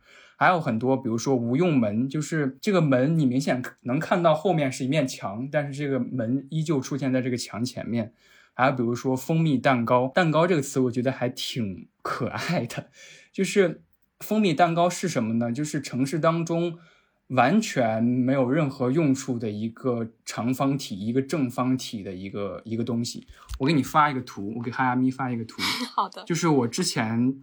[0.42, 8.12] 还有很多，比如说无用门，就是这个门你明显能看到后面是一面墙，但是这个门依旧出现在这个墙前面。
[8.56, 12.90] 还有比如说蜂蜜蛋糕，蛋糕这个词我觉得还挺可爱的，
[13.32, 13.84] 就是
[14.20, 15.52] 蜂蜜蛋糕是什么呢？
[15.52, 16.80] 就是城市当中
[17.28, 23.28] 完全没有任何用处的一个长方体，一个正方体的一个一个东西。
[23.60, 25.62] 我给你发一个图，我给哈亚咪发一个图，
[25.94, 27.36] 好的，就是我之前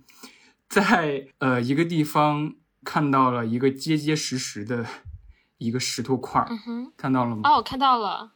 [0.68, 2.54] 在呃一个地方
[2.90, 4.86] 看到了一个结结实实的
[5.58, 7.42] 一个石头块儿，嗯哼，看到了吗？
[7.44, 8.32] 哦，我看到了，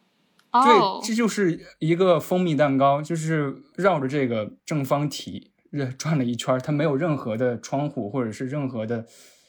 [0.50, 1.00] 哦。
[1.00, 5.52] 对，，这就是一个蜂蜜蛋糕，就是绕着这个正方体
[5.96, 9.06] 转了一圈儿，它没有任何的窗户或者是任何的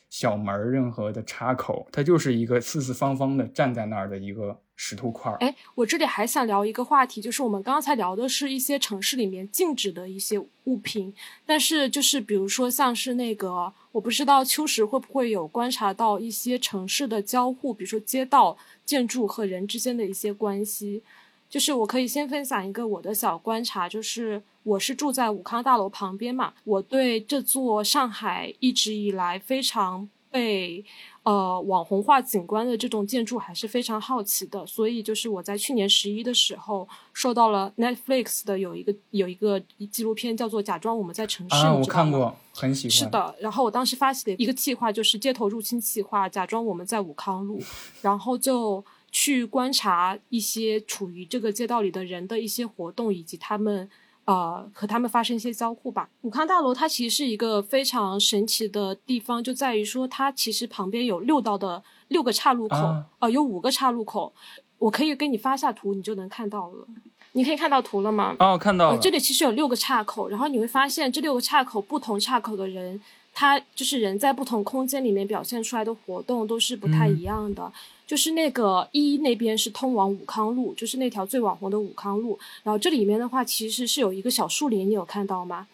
[0.09, 5.37] 小门儿、任何的插口，它就是一个四四方方的站在那儿的一个石头块儿。
[5.39, 11.13] 哎，我这里还想聊一个话题，就是我们刚才聊的是一些城市里面禁止的一些物品，
[11.45, 21.03] 但是就是比如说像是那个，我不知道秋实会不会有观察到一些城市的交互，比如说街道、建筑和人之间的一些关系。
[21.49, 30.83] 就是我可以先分享一个我的小观察，就是我是住在武康大楼旁边嘛，我对这座上海一直以来非常被
[31.21, 39.59] 呃网红化景观的这种建筑还是非常好奇的，所以就是我在去年十一的时候受到了 Netflix 的有一个有一个
[39.91, 42.91] 纪录片叫做《假装我们在城市》，啊，我看过，很喜欢。
[42.91, 47.61] 是，的，然后我当时发起的一个计划就是街头入侵计划，假装我们在武康路，
[48.01, 53.87] 然后就去观察一些处于这个街道里的人的一些活动，以及他们
[54.25, 56.09] 呃和他们发生一些交互吧。
[56.21, 64.33] 武康大楼它其实是一个非常神奇的地方，就在于说它其实旁边有六道的六个岔路口，啊呃有五个岔路口，
[64.77, 66.87] 我可以给你发下图，你就能看到了。
[67.35, 68.35] 你可以看到图了吗？
[68.37, 73.01] 哦，看到了，呃，这里其实有六个岔口，然后你会发现这六个岔口不同岔口的人，
[73.33, 77.73] 他就是人在不同空间里面表现出来的活动都是不太嗯一样的。
[78.05, 82.37] 就是那个一那边是通往武康路，就是那条最网红的武康路。
[82.63, 85.67] 然后这里面的话其实是有一个小树林，你有看到吗？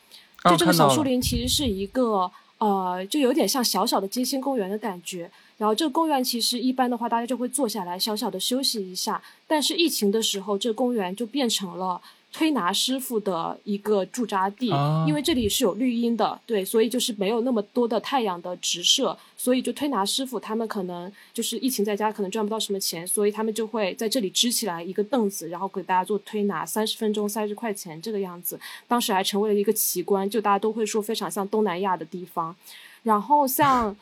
[0.43, 5.29] 哦就这个小树林其实是一个呃，就有点像小小的街心公园的感觉。
[5.57, 9.21] 然后这个公园其实一般的话，大家就会坐下来小小的休息一下。
[9.45, 12.01] 但是疫情的时候，这个公园就变成了
[12.31, 28.59] 推拿师傅的一个驻扎地，啊因为这里是有绿荫的，对，所以就是没有那么多的太阳的直射，所以就推拿师傅他们可能就是疫情在家可能赚不到什么钱，所以他们就会在这里支起来一个凳子，然后给大家做推拿，三十分钟三十块钱这个样子。
[28.87, 32.55] 当时还成为了一个奇观，就大家都会说非常像东南亚的地方。
[33.03, 33.95] 然后像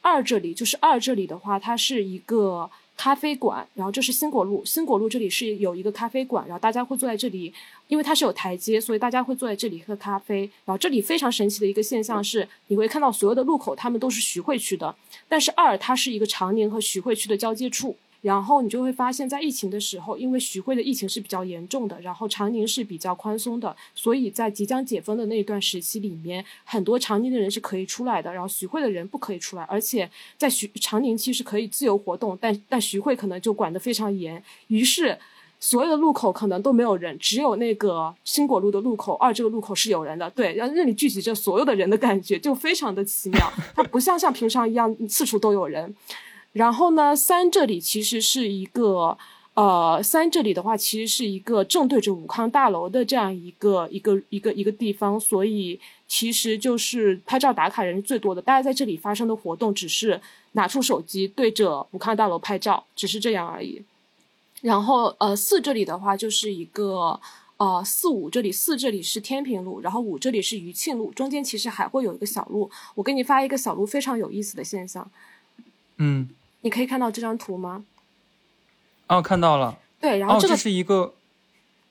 [0.00, 2.70] 二这里，就是二这里的话，它是一个
[3.02, 7.52] 咖啡馆，然后这是新国路，新国路这里是有一个咖啡馆，然后大家会坐在这里，
[7.88, 10.42] 因为它是有台阶，所以大家会坐在这里喝咖啡。
[10.64, 14.94] 然后这里非常神奇的一个现象是，你会看到所有的路口他们都是徐汇区的，
[15.28, 17.96] 但是二它是一个长宁和徐汇区的交界处。
[18.22, 35.18] 然后你就会发现，在疫情的时候，因为徐汇的疫情是比较严重的，然后长宁是比较宽松的，所以在即将解封的那一段时期里面，很多长宁的人是可以出来的，然后徐汇的人不可以出来，而且在徐长宁其实可以自由活动，但但徐汇可能就管得非常严，于是。
[35.64, 45.94] 所有的路口可能都没有人，只有那个新果路的路口二这个路口是有人的，对，然后那里聚集着所有的人的感觉就非常的奇妙，它不像像平常一样四处都有人。
[46.52, 49.16] 然后呢，三这里其实是一个，
[49.54, 58.42] 呃，三这里的话其实是一个正对着武康大楼的这样一个一个一个一个地方，所以其实就是拍照打卡人是最多的。
[58.42, 60.20] 大家在这里发生的活动只是
[60.52, 63.82] 拿出手机对着武康大楼拍照，只是这样而已。
[64.60, 67.20] 然后呃，四这里的话就是一个。
[67.58, 72.68] 呃，四五这里四这里是天平路，然后五这里是余庆路，中间其实还会有一个小路。
[72.96, 75.08] 我给你发一个小路非常有意思的现象，
[75.98, 76.28] 嗯，
[76.62, 77.84] 你可以看到这张图吗？
[79.08, 79.78] 哦，看到了。
[80.00, 81.12] 对，然后哦，这个、这是一个，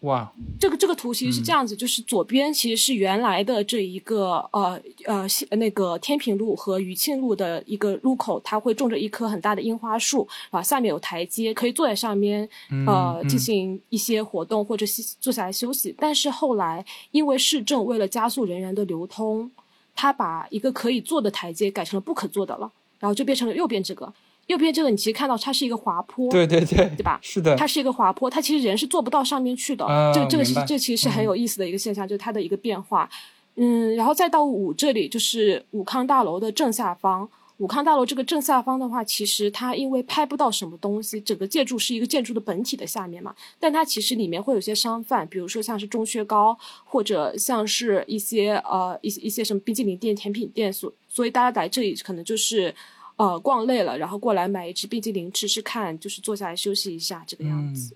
[0.01, 12.47] 哇，这个这个图其实是嗯这样子，就是左边其实是原来的这一个呃呃西那个天平路和余庆路的一个路口，它会种着一棵很大的樱花树，啊，下面有台阶，可以坐在上面
[12.87, 15.95] 呃嗯进行一些活动或者休坐下来休息。
[15.97, 19.49] 但是后来因为市政为了加速人员的流通，
[19.95, 24.11] 它把一个可以坐的台阶改成了不可坐的了，然后就变成了右边这个。
[24.51, 27.19] 右边这个你其实看到它是一个滑坡，对对对，对吧？
[27.21, 29.85] 是的，它是一个滑坡，它其实人是做不到上面去的。
[29.85, 33.09] 啊这个这个明白是这其实是很有意思的一个现象，就是它的一个变化。
[33.55, 37.27] 嗯，然后再到五这里，就是武康大楼的正下方。
[37.57, 52.73] 武康大楼这个正下方的话，其实它因为拍不到什么东西，整个建筑是一个建筑的本体的下面嘛，但它其实里面会有些商贩，比如说像是钟薛高，或者像是一些呃一些一些什么冰激凌店、甜品店，所所以大家来这里可能就是
[53.21, 57.95] 呃逛累了，然后过来买一支冰激凌吃吃看，就是坐下来休息一下这个样子。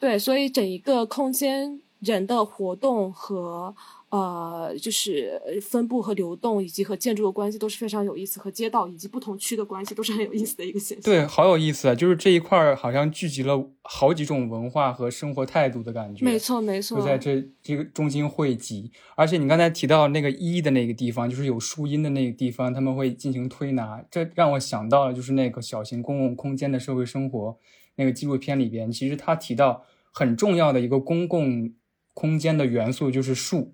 [0.00, 3.72] 对，所以整一个空间人的活动和
[4.12, 11.02] 呃，就是分布和流动，以及和建筑的关系都是非常有意思，和街道以及不同区的关系都是很有意思的一个现象。
[11.02, 11.94] 对，好有意思啊！
[11.94, 16.26] 就是这一块儿好像聚集了好几种文化和生活态度的感觉。
[16.26, 18.92] 没错，没错，就在这这个中心汇集。
[19.16, 27.56] 而且你刚才提到那个一的那个地方，就是有树荫的那个地方，他们会进行推拿，这让我想到了就是那个小型公共空间的社会生活
[27.94, 31.72] 那个纪录片里边，其实他提到很重要的一个公共
[32.12, 33.72] 空间的元素就是树。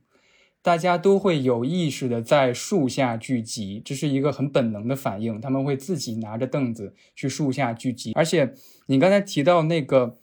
[0.69, 5.41] 大家都会有意识的在树下聚集，这是一个很本能的反应。
[5.41, 8.12] 他们会自己拿着凳子去树下聚集。
[8.12, 8.53] 而且，
[8.85, 10.19] 你刚才提到那个，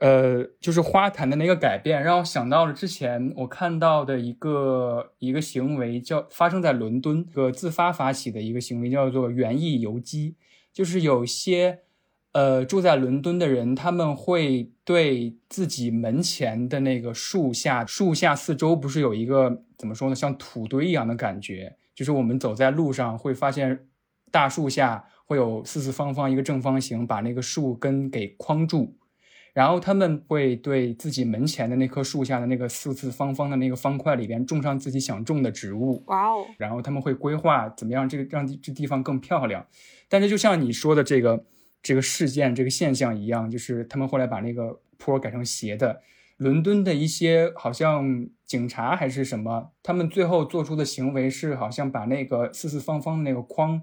[0.00, 10.34] 呃，就是花坛的那个改变，让我想到了之前我看到的一个一个行为，叫发生在伦敦，个自发发起的一个行为，叫做园艺游击，
[10.72, 11.82] 就是有些。
[12.32, 21.74] 呃，住在伦敦的人，他们会对自己门前的那个树下，树下四周不是有一个怎么说呢，像土堆一样的感觉？
[21.94, 23.86] 就是我们走在路上会发现，
[24.30, 28.94] 大树下会有四四方方一个正方形，把那个树根给框住。
[29.54, 36.04] 然后他们会对自己门前的那棵树下的那个四四方方的那个方块里边种上自己想种的植物。
[36.08, 36.46] 哇哦！
[36.58, 39.66] 然后他们会规划怎么样这个让这地方更漂亮。
[40.08, 41.44] 但是就像你说的这个。
[41.80, 46.02] 这个事件、这个现象一样，就是他们后来把那个坡改成斜的。
[46.38, 53.82] 伦敦的一些好像警察还是什么，他们最后做出的行为是，好像把那个四四方方的那个框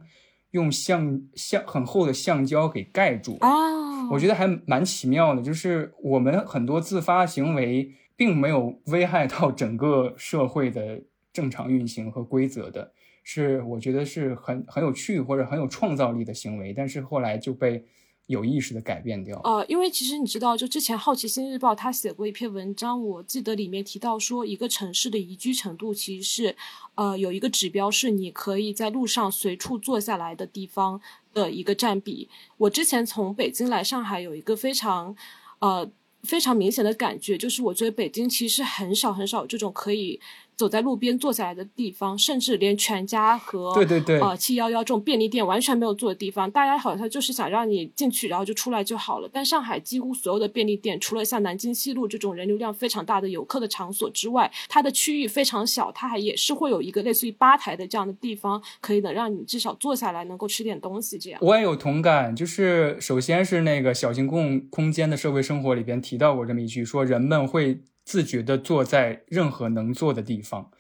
[0.52, 3.38] 用橡橡很厚的橡胶给盖住。
[3.42, 11.02] 啊，我觉得还蛮奇妙的，就是我们很多自发行为并没有危害到整个社会的
[11.34, 12.94] 正常运行和规则的。
[13.28, 17.84] 是我觉得是很很有趣或者很有创造力的行为，但是后来就被
[18.28, 19.40] 有意识的改变掉。
[19.44, 26.56] 呃，因为其实你知道，就之前《好奇心日报》他写过一篇文章，我记得里面提到说，一个城市的宜居程度其实是，
[26.96, 31.00] 呃，有一个指标是你可以在路上随处坐下来的地方
[31.34, 32.28] 的一个占比。
[32.58, 35.16] 我之前从北京来上海，有一个非常，
[35.60, 35.90] 呃，
[36.24, 40.20] 非常明显的感觉，就是我觉得北京其实很少很少这种可以。
[40.58, 49.30] 走在路边坐下来的地方，甚至连全家和对对对呃七幺幺这种便利店完全没有坐的地方，大家好像就是想让你进去，然后就出来就好了。
[49.32, 61.40] 但上海几乎所有的便利店，除了像南京西路这种人流量非常大的游客的场所之外，它的区域非常小，它还也是会有一个类似于吧台的这样的地方，可以能让你至少坐下来能够吃点东西这样。
[61.42, 67.82] 我也有同感，就是首先是那个小型公共空间的社会生活里边提到过这么一句，说人们会。
[68.06, 70.72] 自觉地坐在任何能坐的地方，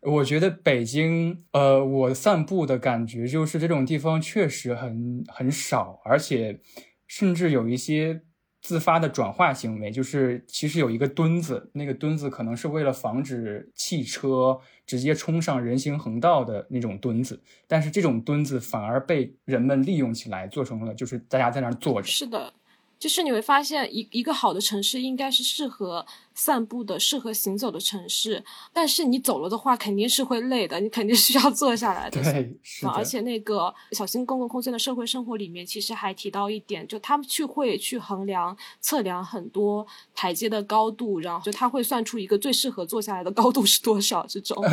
[0.00, 6.60] 我觉得北京，呃，我散步的感觉就是这种地方确实很很少，而且
[7.08, 8.22] 甚至有一些
[8.62, 22.06] 自发的转化行为，就是其实有一个墩子，那个墩子可能是为了防止汽车直接冲上人行横道的那种墩子，但是这种墩子反而被人们利用起来，做成了就是大家在那儿坐着。
[22.06, 22.52] 是的。
[22.98, 28.44] 就是你会发现，一一个好的城市应该是适合散步的、适合行走的城市。
[28.72, 32.20] 但是你走了的话，肯定是会累的，你肯定需要坐下来的。
[32.20, 32.90] 对，是的。
[32.90, 44.64] 而且那个小型公共空间的社会生活里面，其实还提到一点，就他们去会去衡量、测量很多台阶的高度，然后就他会算出一个最适合坐下来的高度是多少这种。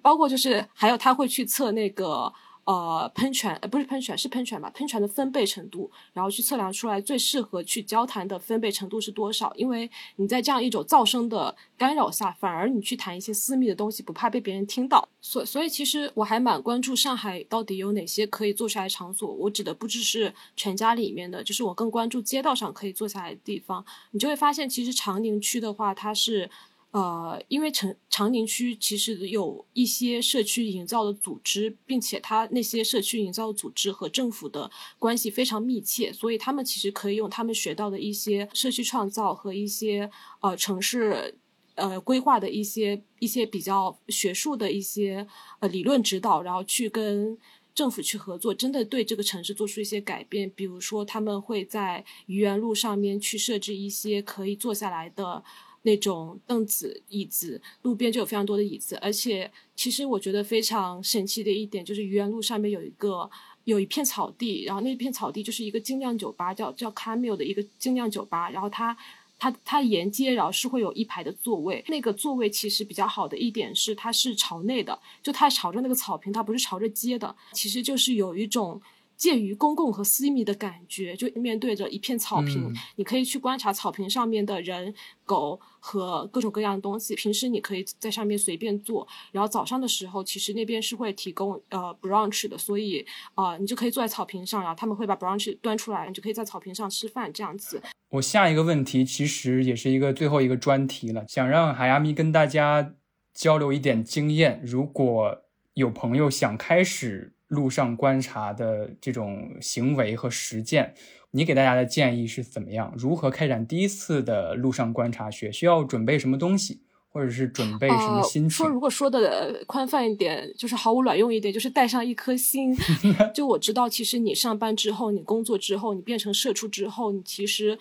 [0.00, 2.32] 包括就是还有他会去测那个。
[2.68, 4.68] 呃，喷泉呃不是喷泉是喷泉吧？
[4.74, 9.50] 喷泉的分贝程度，然后去测量出来最适合去交谈的分贝程度是多少？
[9.54, 15.08] 因为你在这样一种噪声的干扰下，反而你去谈一些私密的东西，不怕被别人听到。
[15.22, 19.32] 所所以其实我还蛮关注上海到底有哪些可以坐下来场所。
[19.32, 23.82] 我指的不只是全家里面的，就是我更关注街道上可以坐下来的地方。
[24.10, 26.50] 你就会发现，其实长宁区的话，它是。
[26.90, 40.10] 呃，因为长长宁区其实有一些社区营造的组织，并且它那些社区营造组织和政府的关系非常密切，所以他们其实可以用他们学到的一些社区创造和一些
[40.40, 41.38] 呃城市
[41.74, 45.26] 呃规划的一些一些比较学术的一些
[45.60, 47.36] 呃理论指导，然后去跟
[47.74, 50.50] 政府去合作，真的对这个城市做出一些改变。
[50.56, 55.44] 比如说，他们会在愚园路上面去设置一些可以坐下来的。
[55.82, 63.30] 那种凳子、椅子，路边就有非常多的椅子，而且其实我觉得非常神奇的一点就是愚园路上面有一个
[63.64, 68.96] 有一片草地，然后那片草地就是一个精酿酒吧，叫叫 Camille 的一个精酿酒吧，然后它
[69.38, 78.80] 它它沿街然后是会有一排的座位，那个座位其实比较好的一点是它是朝内的，就它朝着那个草坪，它不是朝着街的，其实就是有一种。
[79.18, 84.94] 介于公共和私密的感觉，就面对着一片草坪，嗯你可以去观察草坪上面的人、
[85.24, 87.16] 狗和各种各样的东西。
[87.16, 93.04] 平时你可以在上面随便坐，然后早上的时候，其实那边是会提供呃 brunch 的，所以
[93.34, 97.82] 呃你就可以坐在草坪上，然后他们会把 brunch 端出来，你就可以在草坪上吃饭这样子。
[98.10, 102.94] 我下一个问题其实也是一个最后一个专题了，想让海亚咪跟大家
[103.34, 104.62] 交流一点经验。
[104.64, 105.42] 如果
[105.74, 110.94] 有朋友想开始路上观察的这种行为和实践，
[111.30, 112.92] 你给大家的建议是怎么样？
[112.96, 115.50] 如何开展第一次的路上观察学？
[115.50, 116.80] 需要准备什么东西，
[117.10, 118.50] 或者是准备什么心呃、情？
[118.50, 122.76] 说如果说的呃宽泛一点，就是毫无卵用一点，就是带上一颗心。
[123.34, 127.78] 就我知道，其实你上班之后，你工作之后，你变成社畜之后，你其实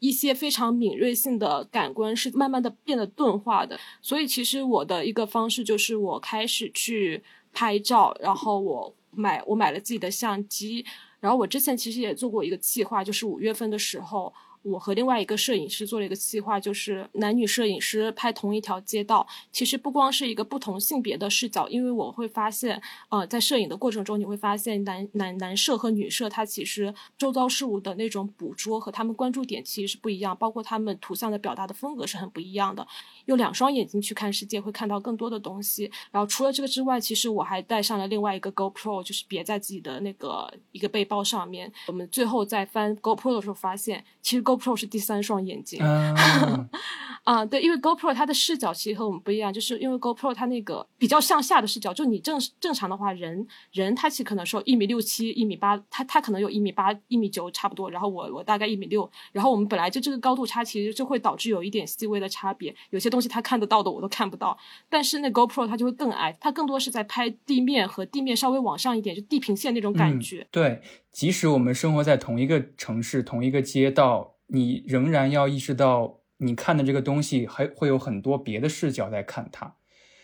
[0.00, 3.78] 一些非常敏锐性的感官是慢慢的变得钝化的。
[4.02, 10.84] 所以，其实我的一个方式就是我开始去拍照，然后我买我买了自己的相机。
[11.20, 14.32] 然后我之前其实也做过一个计划，就是五月份的时候，
[14.64, 19.26] 我和另外一个摄影师做了一个计划，就是男女摄影师拍同一条街道。
[19.52, 32.86] 其实不光是一个不同性别的视角，因为我会发现，呃，在摄影的过程中，你会发现男男男摄和女摄，他其实周遭事物的那种捕捉和他们关注点其实是不一样，包括他们图像的表达的风格是很不一样的。
[33.26, 35.90] 用两双眼睛去看世界，会看到更多的东西。
[36.10, 41.70] 然后除了这个之外，其实我还带上了另外一个 GoPro，就是别在自己的那个一个背包上面。
[41.86, 45.80] 我们最后在翻 GoPro 的时候发现，其实 Go GoPro 是第三双眼睛。
[45.82, 46.68] 嗯，
[47.24, 64.56] 啊，对，因为 GoPro 它的视角其实和我们不一样，就是因为 GoPro 它那个比较向下的视角，就你正正常的话，人人他其实可能说一米六七、一米八，他他可能有一米八、一米九差不多，然后我我大概一米六，然后我们本来就这个高度差，其实就会导致有一点细微的差别，有些东西他看得到的我都看不到，
[64.88, 70.46] 但是那 GoPro 它就会更矮，它更多是在拍地面和地面稍微往上一点，就地平线那种感嗯觉。
[70.50, 70.82] 对，
[71.14, 79.76] 即使我们生活在同一个城市、同一个街道，你仍然要意识到，你看的这个东西还会有很多别的视角在看它。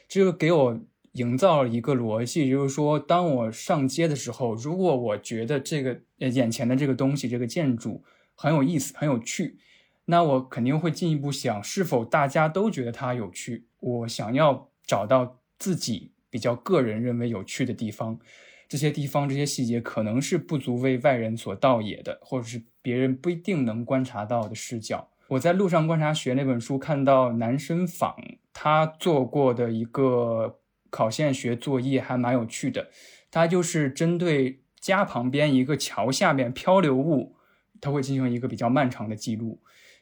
[0.08, 0.80] 这个给我
[1.12, 8.02] 营造了一个逻辑，就是说，当我上街的时候，如果我觉得这个眼前的这个东西、这个建筑
[8.34, 9.58] 很有意思、很有趣，
[10.06, 13.68] 那我肯定会进一步想，是否大家都觉得它有趣？
[13.78, 18.18] 我想要找到自己比较个人认为有趣的地方。
[18.70, 25.08] 这些地方、这些细节可能是不足为外人所道也的，或者是别人不一定能观察到的视角。
[25.26, 28.14] 我在路上观察学那本书看到南生坊
[28.52, 32.90] 他做过的一个考线学作业还蛮有趣的，
[33.28, 37.34] 他就是针对家旁边一个桥下面漂流物，
[37.80, 39.60] 他会进行一个比较漫长的记录。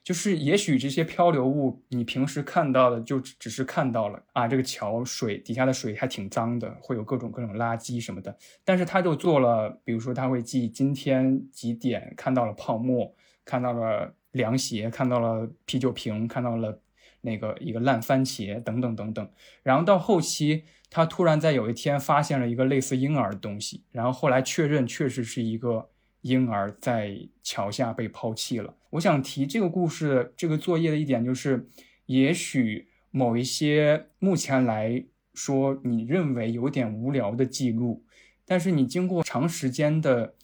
[0.08, 8.34] 就是也许这些漂流物你平时看到的就只是看到了啊，这个桥水底下的水还挺脏的，会有各种各种垃圾什么的。
[8.64, 16.80] 但是他就做了，比如说他会记今天几点看到了泡沫，看到了凉鞋，看到了啤酒瓶，看到了
[17.20, 19.30] 那个一个烂番茄等等等等。
[19.62, 25.90] 然后到后期，他突然在有一天发现了一个类似婴儿的东西，然后后来确认确实是一个。
[26.22, 28.74] 婴儿在桥下被抛弃了。
[28.90, 31.68] 我想提这个故事、这个作业的一点就是，
[32.06, 35.04] 也许某一些目前来
[35.34, 38.04] 说你认为有点无聊的记录，
[38.44, 40.34] 但是你经过长时间的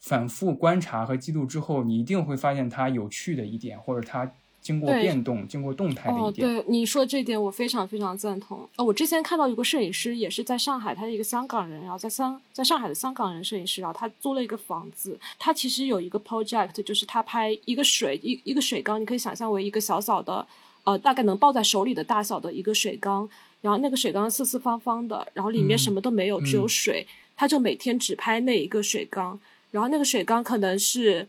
[0.00, 4.32] 反复观察和记录之后，你一定会发现它有趣的一点，或者它
[4.62, 6.48] 经过变动、经过动态的哦，一点。
[6.48, 8.66] 对你说这点，我非常非常赞同。
[8.76, 20.46] 呃，我之前看到一个摄影师，也是在上海，他是一个香港人，然后在香在上海的香港人摄影师，然后他租了一个房子，他其实有一个 project，就是他拍一个水一一个水缸，你可以想象为一个小小的，
[20.84, 23.28] 呃，大概能抱在手里的大小的一个水缸，
[23.62, 27.06] 然后那个水缸四四方方的，然后里面嗯什么都没有，只有嗯水，
[27.36, 29.40] 他就每天只拍那一个水缸，
[29.72, 31.26] 然后那个水缸可能是。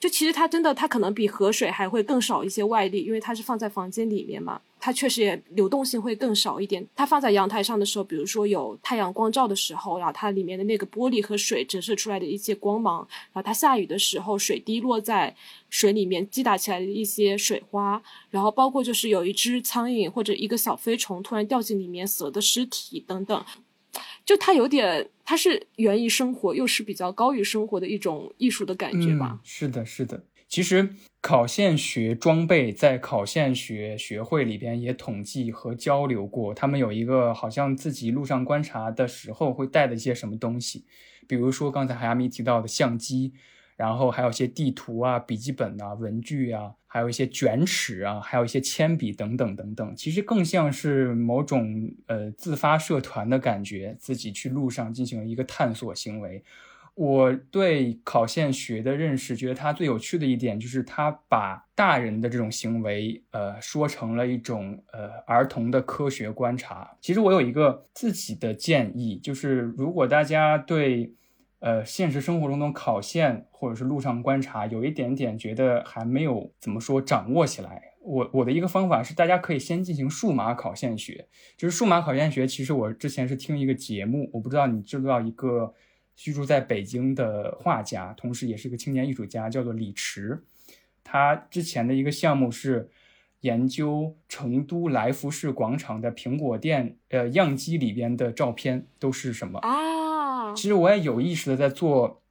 [0.00, 6.86] 就其实它真的，它可能比河水还会更少一些外力，因为它是放在房间里面嘛，它确实也流动性会更少一点。
[6.94, 12.98] 它放在阳台上的时候，比如说有太阳光照的时候，然后它里面的那个玻璃和水折射出来的一些光芒，
[13.32, 15.34] 然后它下雨的时候，水滴落在
[15.68, 23.44] 水里面击打起来的一些水花，然后包括就是有一只苍蝇或者一个小飞虫突然掉进里面死了的尸体等等。
[24.28, 29.40] 就它有点，它是源于生活，又是比较高于生活的一种艺术的感觉吧。
[29.42, 30.22] 是的，是的。
[30.46, 30.90] 其实
[31.22, 40.84] 考线学装备在考线学学会里边也统计和交流过，他们有一个好像自己路上观察的时候会带的一些什么东西，
[41.26, 43.32] 比如说刚才海阿米提到的相机，
[43.78, 49.94] 然后还有一些地图啊、笔记本啊、文具啊，还有一些卷尺啊，还有一些铅笔等等等等。
[49.94, 56.42] 其实更像是某种呃自发社团的感觉，自己去路上进行了一个探索行为。
[56.96, 66.90] 我对考现学的认识，觉得它最有趣的一点就是它把大人的这种行为，呃，说成了一种呃儿童的科学观察。
[67.00, 71.12] 其实我有一个自己的建议，就是如果大家对
[71.60, 81.26] 呃现实生活中的考线或者是路上观察有一点点觉得还没有怎么说掌握起来，我我的一个方法是，大家可以先进行数码考线学。
[81.56, 85.74] 就是数码考线学，其实我之前是听一个节目，我不知道你知不知道一个。
[86.20, 90.42] 居住在北京的画家，同时也是一个青年艺术家，叫做李池。
[91.04, 92.90] 他之前的一个项目是
[93.42, 99.97] 研究成都来福士广场的苹果店，呃，样机里边的照片都是什么啊？
[100.58, 102.22] 其实我也有意识的在做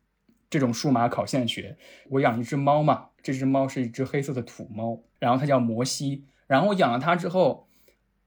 [0.49, 1.77] 这种数码考现学。
[2.09, 6.25] 我养一只猫嘛，这只猫是一只黑色的土猫，然后它叫摩西。
[6.47, 7.67] 然后我养了它之后，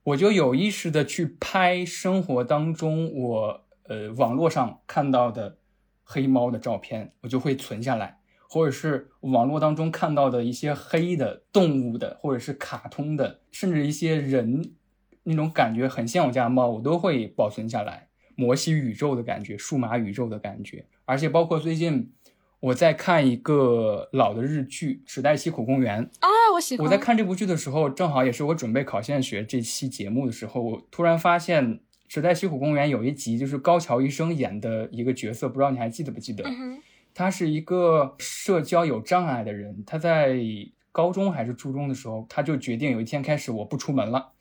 [0.03, 3.65] 我就有意识的去拍生活当中我。
[3.85, 5.57] 呃，网络上看到的
[6.05, 14.75] 黑猫的照片，我就会存下来，或者是网络当中看到的一些黑的动物的，或者是卡通的，甚至一些人
[15.23, 18.07] 那种感觉很像我家猫，我都会保存下来。
[18.41, 22.11] 摩西宇宙的感觉，数码宇宙的感觉，而且包括最近
[22.59, 26.85] 我在看一个老的日剧《时代西口公园》啊，我喜欢。
[26.85, 31.79] 我在看这部剧的时候，正好也是我准备考现学这期节目的时候，我突然发现。
[32.13, 36.43] 时代西谷公园有一集，就是高桥医生演的一个角色，不知道你还记得不记得？
[37.13, 40.37] 他是一个社交有障碍的人，他在
[40.91, 44.33] 高中还是初中的时候，他就决定有一天开始我不出门了，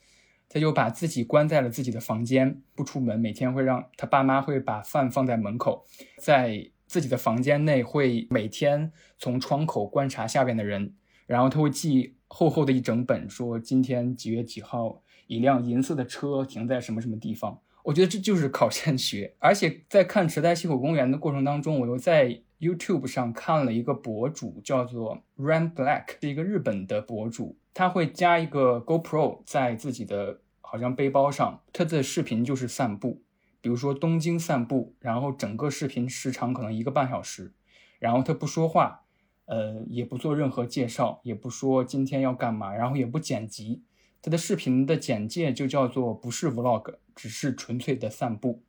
[0.50, 5.86] 他就把自己关在了自己的房间，不出门，每天会让他爸妈会把饭放在门口，
[6.18, 10.92] 在自己的房间内会每天从窗口观察下边的人，
[11.26, 15.02] 然后他会记厚厚的一整本，说今天几月几号。
[15.26, 17.56] 一辆银色的车停在什么什么地方？
[17.84, 19.32] 我觉得这就是考现学。
[19.38, 33.22] 而且在看池袋西口公园的过程当中，我又在 YouTube 上看了一个博主，叫做 Ran Black，是一个日本的博主，他会加一个 GoPro 在自己的好像背包上，他的视频就是散步，
[33.60, 37.52] 比如说东京散步，然后整个视频时长可能一个半小时，
[37.98, 39.02] 然后他不说话，
[39.46, 43.82] 呃，也不做任何介绍，也不说今天要干嘛，然后也不剪辑。
[44.22, 48.62] 他的视频的简介就叫做不是 vlog，只是纯粹的散步。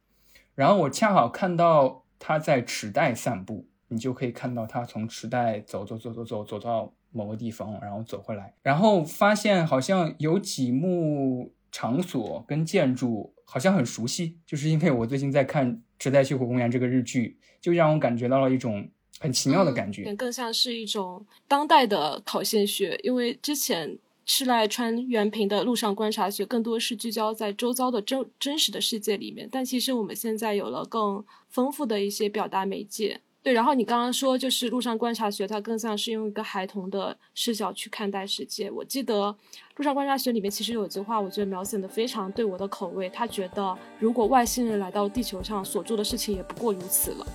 [0.56, 18.89] 然后我恰好看到他在池袋散步，你就可以看到他从池袋走走走走走走到某个地方，然后走回来，然后发现好像有几幕场所跟建筑好像很熟悉，就是因为我最近在看《池袋西湖公园》这个日剧，就让我感觉到了一种
[19.20, 23.99] 很奇妙的感觉，更像是一种当代的考现学，因为之前。
[24.24, 33.20] 赤濑川原平的路上观察学更多是聚焦在周遭的真真实的世界里面，但其实我们现在有了更丰富的一些表达媒介。
[33.44, 38.70] 对，然后你刚刚说就是路上观察学，它更像是用一个孩童的视角去看待世界。
[38.70, 39.36] 我记得
[39.78, 43.10] 路上观察学里面其实有一句话，我觉得描写的非常对我的口味。
[43.10, 47.26] 他觉得如果外星人来到地球上所做的事情也不过如此了。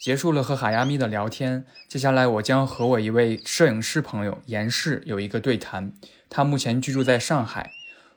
[0.00, 5.92] 结束了和海亚咪的聊天，接下来我将和我一位摄影师朋友严氏有一个对谈。
[6.30, 7.70] 他目前居住在上海。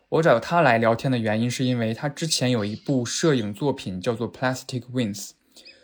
[0.07, 5.15] 我找他来聊天的原因，是因为他之前有一部摄影作品叫做《Plastic Wings》，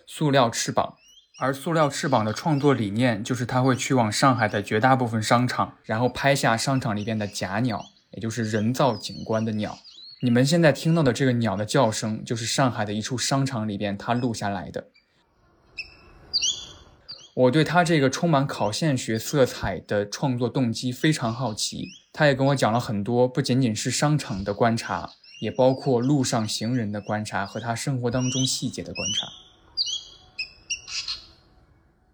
[0.08, 0.96] 塑料翅膀。
[1.42, 9.78] 而塑料翅膀的创作理念就是他会去往上海的绝大部分商场，然后拍下商场里边的假鸟，也就是人造景观的鸟。
[10.22, 14.88] 你们现在听到的这个鸟的叫声，就是上海的一处商场里边他录下来的。
[17.36, 21.88] 我对他这个充满考现学色彩的创作动机非常好奇。
[22.12, 25.12] 他也跟我讲了很多，不仅仅是商场的观察，
[25.42, 29.28] 也包括路上行人的观察和他生活当中细节的观察。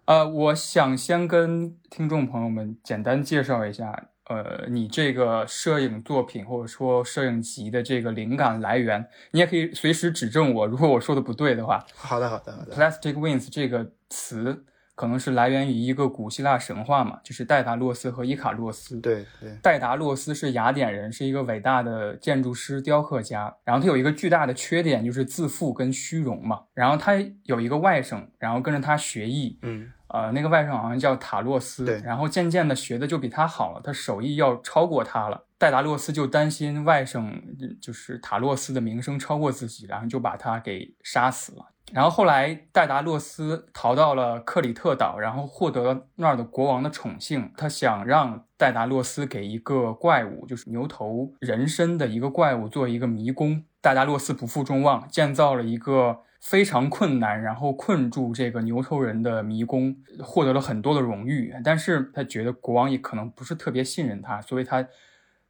[0.04, 9.08] 呃，我想先跟听众朋友们简单介绍一下，呃，你这个摄影作品或者说摄影集的这个灵感来源。
[9.32, 11.84] 你也可以随时指正我，如果我说的不对的话。
[11.96, 12.76] 好的，好的，好的。
[12.76, 14.64] Plastic Wings 这个词。
[14.96, 18.98] 可能是来源于一个古希腊神话嘛，就是戴达洛斯和伊卡洛斯。
[19.00, 23.54] 对对，戴达洛斯是雅典人，是一个伟大的建筑师、雕刻家。
[23.62, 26.62] 然后他有一个巨大的缺点，就是自负跟虚荣嘛。
[26.72, 27.12] 然后他
[27.44, 29.58] 有一个外甥，然后跟着他学艺。
[29.60, 35.44] 嗯，呃，那个外甥好像叫塔洛斯对，然后渐渐的学的就比他好了，他手艺要超过他了。
[35.58, 37.32] 戴达洛斯就担心外甥
[37.80, 41.66] 就是塔洛斯的名声超过自己，然后就把他给杀死了。
[41.92, 47.50] 然后后来戴达洛斯逃到了克里特岛，然后获得了那儿的国王的宠幸。
[47.56, 53.62] 他想让戴达洛斯给一个怪物，就是牛头人身的一个怪物做一个迷宫。
[53.80, 61.54] 戴达洛斯不负众望，建造了一个非常困难，然后困住这个牛头人的迷宫，获得了很多的荣誉。
[61.64, 64.86] 但是他觉得国王也可能不是特别信任他，所以他。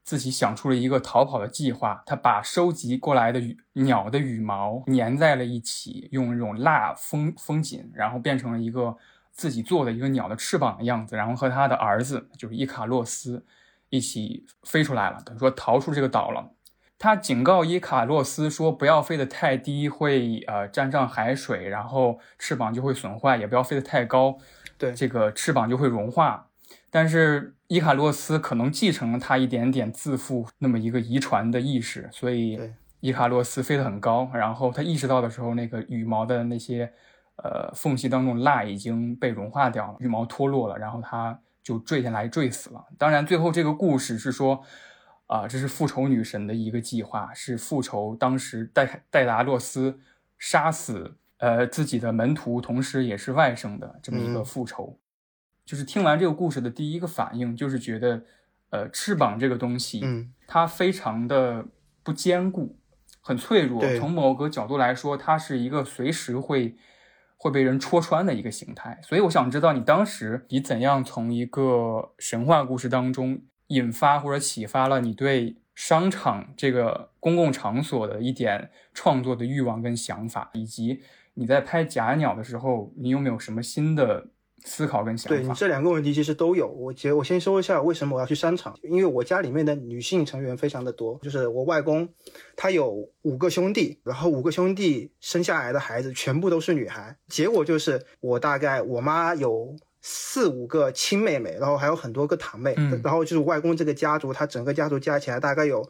[0.07, 8.97] 自己想出了一个逃跑的计划，他把收集过来的羽鸟的羽毛粘在了一起，用那种蜡封封紧，然后变成了一个
[9.33, 13.45] 自己做的一个鸟的翅膀的样子，然后和他的儿子就是伊卡洛斯
[13.91, 16.53] 一起飞出来了，等于说逃出这个岛了。
[16.99, 24.39] 他警告伊卡洛斯说，不要飞得太低，会呃沾上海水，然后翅膀就会损坏；也不要飞得太高，
[24.79, 26.47] 对这个翅膀就会融化。
[26.91, 32.59] 但是伊卡洛斯可能继承了他一点点自负那么一个遗传的意识，所以
[33.01, 34.31] 伊卡洛斯飞得很高。
[34.33, 36.91] 然后他意识到的时候，那个羽毛的那些
[37.37, 42.85] 呃缝隙当中蜡已经被融化掉了，羽毛脱落了，然后他就坠下来坠死了。
[42.97, 44.63] 当然，最后这个故事是说，
[45.27, 49.99] 啊、这是复仇女神的一个计划，是复仇当时戴戴达洛斯
[50.39, 54.97] 杀死呃自己的门徒，同时也是外甥的这么一个嗯复仇。
[55.67, 58.23] 就是听完这个故事的第一个反应，就是觉得，
[58.71, 61.67] 呃，翅膀这个东西，嗯，它非常的
[62.05, 62.79] 不坚固，
[63.21, 63.83] 很脆弱。
[63.99, 66.77] 从某个角度来说，它是一个随时会
[67.37, 69.01] 会被人戳穿的一个形态。
[69.03, 81.03] 所以我想知道，你当时你怎样从一个神话故事当中引发或者启发了你对商场这个公共场所的一点创作的欲望跟想法，以及
[81.35, 84.29] 你在拍假鸟的时候，你有没有什么新的
[84.65, 85.37] 思考跟想法？
[85.37, 86.67] 对你这两个问题其实都有。
[86.69, 92.09] 我觉我先说一下为什么我要去商场，因为我家里面的女性成员非常的多，就是我外公，
[92.57, 99.77] 他有五个兄弟，然后五个兄弟生下来的孩子全部都是女孩，结果就是我大概我妈有。
[100.09, 105.85] 四五个亲妹妹，然后还有很多个堂妹，嗯然后就是外公这个家族，他整个家族加起来大概有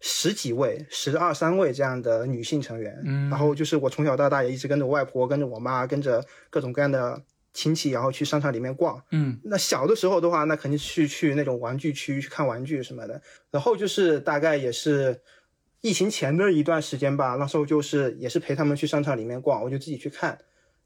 [0.00, 2.98] 十几位、十二三位这样的女性成员。
[3.04, 7.20] 嗯然后就是我从小到大也一直跟着我外婆、跟着我妈、跟着各种各样的
[7.52, 9.02] 亲戚，然后去商场里面逛。
[9.10, 13.20] 嗯那小的时候的话，那肯定是去那种玩具区去看玩具什么的。
[13.50, 15.20] 然后就是大概也是
[15.80, 20.30] 疫情前的一段时间吧，那时候就是也是陪他们去商场里面逛，我就自己去看。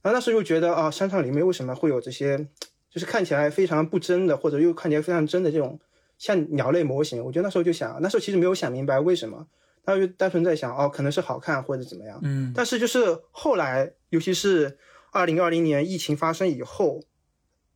[0.03, 2.39] 然后那时候就觉得啊，商场里面为什么会有这些，
[2.91, 5.79] 就是看起来非常不真的，或者又看起来非常真的这种
[6.19, 7.25] 像鸟类模型？
[7.25, 9.47] 我觉得那时候就想，那时候其实没有想明白为什么，
[9.85, 12.19] 那就单纯在想哦，可能是好看或者怎么样。
[12.23, 14.79] 嗯但是就是后来，尤其是
[15.17, 17.03] 二零二零年疫情发生以后，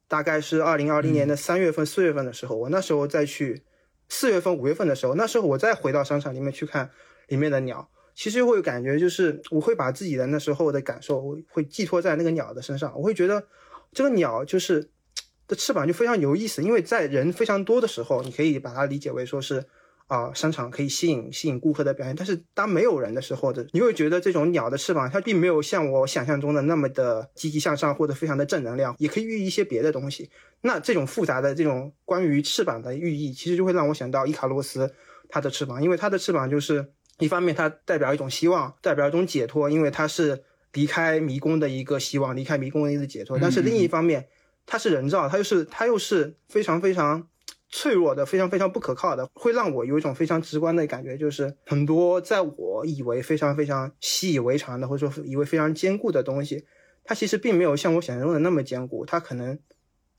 [0.07, 3.63] 大概是二零二零年的三月份、四月份的时候，我那时候再去
[4.11, 6.91] 四月份、五月份的时候，那时候我再回到商场里面去看
[7.29, 13.49] 里面的鸟，其实会感觉就是我会把自己的那时候的感受会会寄托在那个鸟的身上，我会觉得
[13.95, 14.91] 这个鸟就是
[15.49, 19.65] 的翅膀就非常有意思，因为在人非常多的时候，你可以把它理解为说是。
[20.11, 30.29] 啊、商场可以吸引吸引顾客的表现，但是当没有人的时候的，你会觉得这种鸟的翅膀它并没有像我想象中的那么的积极向上或者非常的正能量，也可以寓意一些别的东西。
[30.63, 34.93] 那这种复杂的这种关于翅膀的寓意，其实就会让我想到伊卡洛斯
[35.29, 40.43] 它的翅膀，因为它的翅膀就是一方面它代表一种希望，代表一种解脱，因为它是
[40.73, 43.39] 离开迷宫的一个希望，离开迷宫的一个解脱。
[43.41, 44.27] 但是另一方面，
[44.67, 47.29] 它是人造，它又是它又是非常非常
[47.71, 56.65] 脆弱的，非常非常不可靠的，会让我有一种非常直观的感觉，就是很多在我以为非常非常习以为常的，或者说以为非常坚固的东西，
[57.05, 59.59] 它其实并没有像我想象中的那么坚固，它可能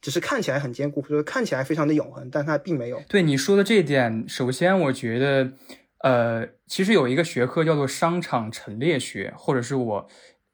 [0.01, 3.01] 只是看起来很坚固，或者看起来非常的永恒，但它并没有。
[3.09, 5.51] 对你说的这一点，首先我觉得，
[5.99, 10.07] 呃，其实有一个学科叫做商场陈列学，或者是我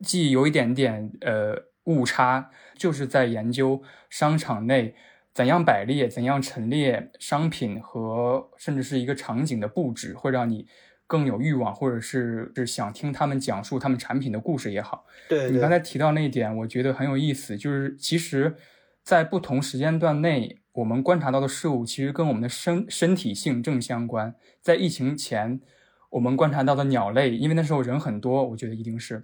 [0.03, 4.95] 既有一点点呃误差，就是在研究商场内
[5.37, 10.65] 怎样摆列、怎样陈列商品和甚至是一个场景的布置，会让你
[11.05, 15.05] 更有欲望，或者是是想听他们讲述他们产品的故事也好。
[15.29, 18.55] 对你刚才提到那一点，我觉得很有意思，就是其实，
[19.03, 24.33] 在不同时间段内，我们观察到的事物其实跟我们的身身体性正相关。
[24.59, 25.61] 在疫情前，
[26.09, 29.23] 我们观察到的鸟类，因为那时候人很多，我觉得一定是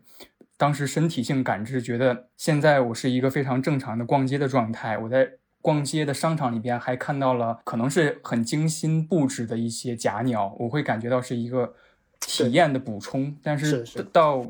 [0.57, 5.27] 当时身体性感知，觉得现在我是一个非常正常的逛街的状态，我在。
[5.63, 11.73] 逛街的商场里边还看到了可能是很精心布置的一些假鸟，我会感觉到是一个
[12.19, 13.35] 体验的补充。
[13.41, 14.43] 但是是到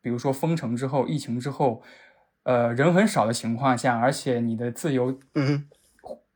[0.00, 1.82] 比如说封城之后、疫情之后，
[2.44, 5.66] 呃人很少的情况下，而且你的自由嗯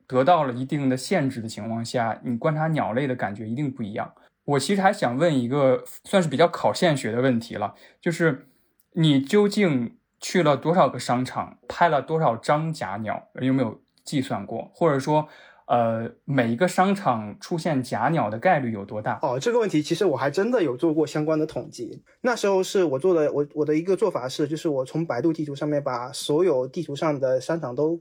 [0.08, 4.12] 得到了一定的限制的情况下，你观察鸟类的感觉一定不一样。
[4.44, 8.48] 我其实还想问一个算是比较考现学的问题了，就是
[8.94, 13.28] 你究竟去了多少个商场，拍了多少张假鸟？
[13.40, 14.70] 有没有计算过？
[14.74, 15.26] 或者说，
[15.66, 19.18] 呃，每一个商场出现假鸟的概率有多大？
[19.22, 22.02] 哦，这个问题其实我还真的有做过相关的统计。
[22.20, 27.98] 那时候是我做的，我我的一个做法是，就是我从百度地图上面把所有地图上的商场都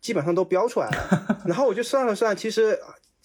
[0.00, 2.78] 基本上都标出来了， 然后我就算了算，其实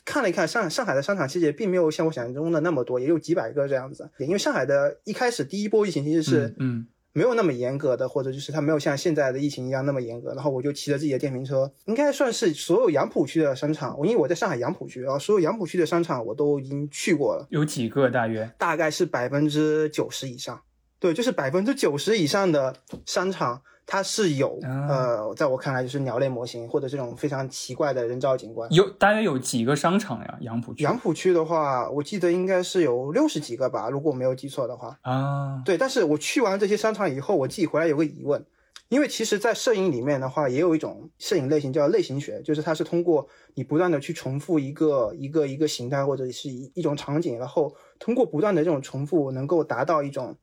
[0.03, 4.09] 看了一看上上海的商场，其实也并没有像我想象中的那么多，也有几百个这样子。
[4.19, 10.33] 因为上海的一开始第一波疫情其实是嗯没有那么严格的，或者就是它没有像现在的疫情一样那么严格。
[10.33, 17.47] 然后我就骑着自己的电瓶车，应该算是所有杨浦区的商场，因为我在上海杨浦区，然后所有杨浦区的商场我都已经去过了。
[17.51, 18.51] 有几个大约？
[18.57, 20.61] 大概是百分之九十以上，
[20.99, 28.71] 对，就是百分之九十以上的商场，它是有、啊呃，在我看来就是鸟类模型或者这种非常奇怪的人造景观。
[28.73, 30.37] 有大约有几个商场呀？
[30.41, 34.97] 杨浦区杨浦区的话，我记得应该是有六十几个吧，如果我没有记错的话。
[35.03, 38.43] 啊，对，但是我去完这些商场以后，我自己回来有个疑问，
[38.89, 50.35] 因为其实，在摄影里面的话，也有一种摄影类型叫类型学，就是它是通过你不断的去重复一个一个一个形态或者是一一种场景，然后通过不断的这种重复，能够达到一种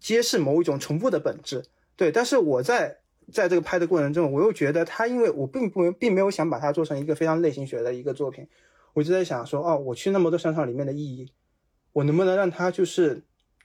[0.00, 1.64] 揭示某一种重复的本质。
[1.96, 2.98] 对，但是我在
[3.32, 8.48] 在这个拍的过程中，我又觉得他，因为我并不并没有想把它做成一个非常类型学的一个作品，
[8.94, 11.32] 我就在想说，哦，我去那么多商场里面的意义，
[11.92, 13.22] 我能不能让他就是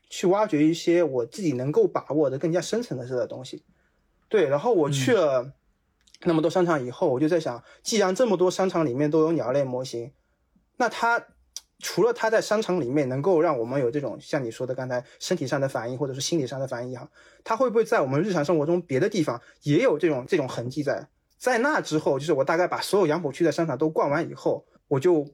[0.10, 3.64] 去挖掘一些我自己能够把握的更加深层次的东西。
[4.30, 5.54] 对，然后我去了
[6.26, 10.12] 那么多商场以后，我就在想，既然这么多商场里面都有鸟类模型，
[10.78, 11.26] 那它
[11.80, 17.08] 除了它在商场里面能够让我们有这种像你说的刚才身体上的反应，或者是心理上的反应也好，
[17.44, 21.08] 它会不会在我们日常生活中别的地方也有这种这种痕迹在？
[21.38, 25.28] 在那之后，就是我大概把所有杨浦区的商场都逛完以后，我就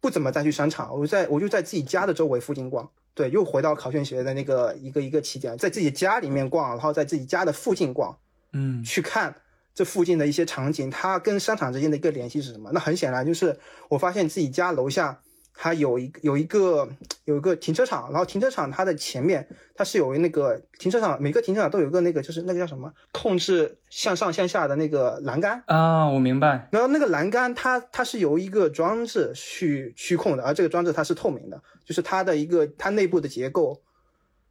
[0.00, 2.88] 不怎么再去商场，我就在我就在自己家的周围附近逛。
[3.12, 8.16] 对，又回到考卷学的那个一个一个起点，在自己家里面逛，然后在自己家的附近逛，
[8.52, 9.34] 嗯去看
[9.74, 12.70] 这附近的一些场景，它跟商场之间的一个联系是什么？
[12.72, 13.58] 那很显然就是
[13.90, 15.20] 我发现自己家楼下
[15.58, 16.86] 它有一有一个
[17.24, 26.68] 有一个停车场，然后停车场它的前面它是有那个停车场，每个停车场都有一个那个就是那个叫什么控制向上向下的那个栏杆，啊，我明白。
[26.70, 33.80] 然后那个栏杆它它是由一个装置去驱控的，而这个装置它是透明的，就是它的一个它内部的结构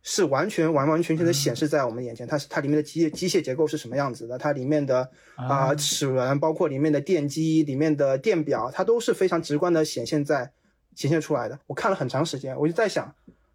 [0.01, 10.51] 是完全完完全全的显示在我们眼前，它是它里面的机机械结构是什么样子的，它里面的啊、齿轮，包括里面的电机、里面的电表，它都是非常直观的显现在
[10.95, 11.59] 显现出来的。
[11.67, 13.13] 我看了很长时间，我就在想，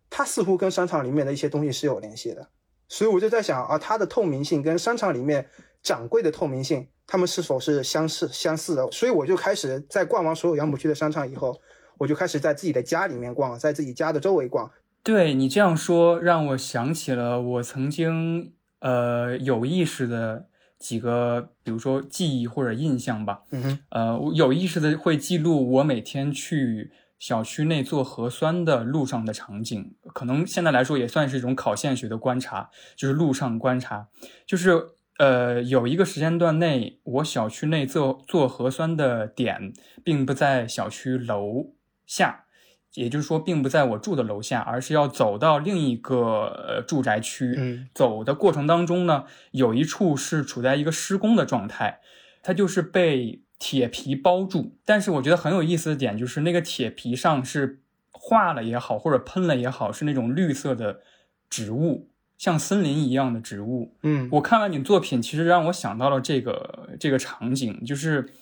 [0.09, 2.49] 它似乎跟商场里面的一些东西是有联系的，
[2.89, 5.49] 所以我就在想啊，它的透明性跟商场里面
[5.83, 8.91] 掌柜的透明性，它们是否是相似相似的？
[8.91, 11.61] 所以我就开始在逛完所有杨浦区的商场以后，
[11.99, 14.71] 我就开始在自己的家里面逛，在自己家的周围逛。
[15.03, 20.47] 对你这样说，让我想起了我曾经呃有意识的
[20.79, 23.43] 几个，比如说记忆或者印象吧。
[23.51, 26.91] 嗯哼，呃，我有意识的会记录我每天去
[27.21, 34.09] 小区内做核酸的路上的场景，可能现在来说也算是一种考现学的观察，就是路上观察，
[34.45, 34.73] 就是
[35.19, 41.75] 呃有一个时间段内，我小区内做做核酸的点并不在小区楼
[42.07, 42.47] 下。
[42.95, 47.55] 也就是说，并不在我住的楼下，而是要走到另一个呃住宅区。
[47.57, 52.01] 嗯走的过程当中呢，有一处是处在一个施工的状态，
[52.43, 54.77] 它就是被铁皮包住。
[54.85, 57.81] 但是我觉得很有意思的点就是，那个铁皮上是
[58.11, 61.01] 画了也好，或者喷了也好，是那种绿色的
[61.49, 63.95] 植物，像森林一样的植物。
[64.03, 68.33] 嗯我看完你作品，其实让我想到了这个这个场景，就是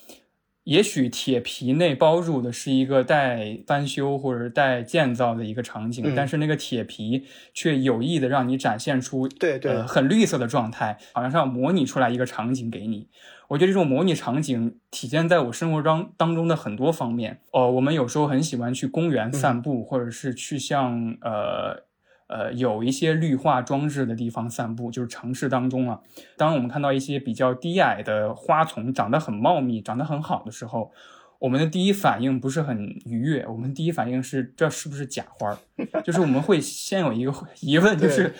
[0.69, 13.09] 也许铁皮内包住的是一个待翻修或者待建造的一个场景，嗯但是那个铁皮却有意的让你展现出对对呃很绿色的状态，好像是要模拟出来一个场景给你。
[13.49, 17.41] 我觉得这种模拟场景体现在我生活当当中的很多方面。
[17.51, 21.85] 哦，我们有时候很喜欢去公园散步，或者是去像呃
[22.29, 26.01] 呃有一些绿化装置的地方散步，就是城市当中啊。
[26.37, 30.93] 当我们看到一些比较低矮的花丛长得很茂密、长得很好的时候，
[31.39, 35.59] 我们的第一反应不是很愉悦，我们第一反应是这是不是假花？
[36.05, 38.35] 就是我们会先有一个疑问，就是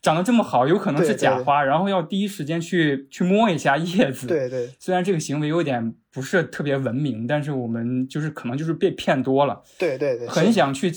[0.00, 4.26] 长得这么好，有可能是假花，然后要第一时间去去摸一下叶子。
[4.26, 10.92] 对对虽然这个行为有点不是特别文明，但是我们就是可能就是被骗多了，对对对，很想去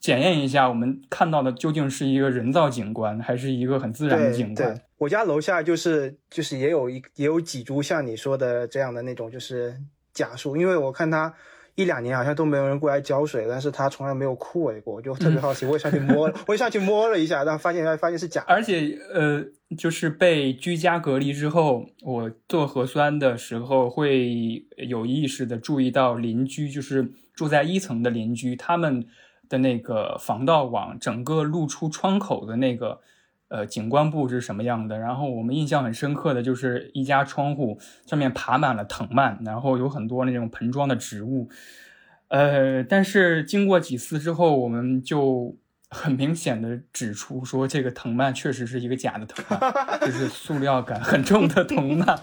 [0.00, 9.76] 检验一下我们看到的究竟是一个人造景观，还是一个很自然的景观。，我家楼下就是就是也有一也有几株像你说的这样的那种就是
[10.14, 11.32] 假树，因为我看它
[11.74, 18.46] 一两年好像都没有人过来浇水，但是它从来没有枯萎过，我就特别好奇，我也上去摸了， 我也上去摸了一下，但发现发现是假的。
[18.48, 19.44] 而且呃，
[19.76, 29.06] 就是被居家隔离之后，我做核酸的时候会有意识的注意到邻居，就是住在一层的邻居，他们
[29.50, 33.00] 的那个防盗网整个露出窗口的那个
[33.48, 34.98] 呃景观布置什么样的。
[34.98, 41.50] 然后我们印象很深刻的就是一家窗户上面爬满了藤蔓，然后有很多那种盆装的植物。
[42.28, 45.56] 呃，但是经过几次之后，我们就
[45.88, 52.20] 很明显的指出说，这个藤蔓确实是一个假的藤蔓，就是塑料感很重的藤蔓。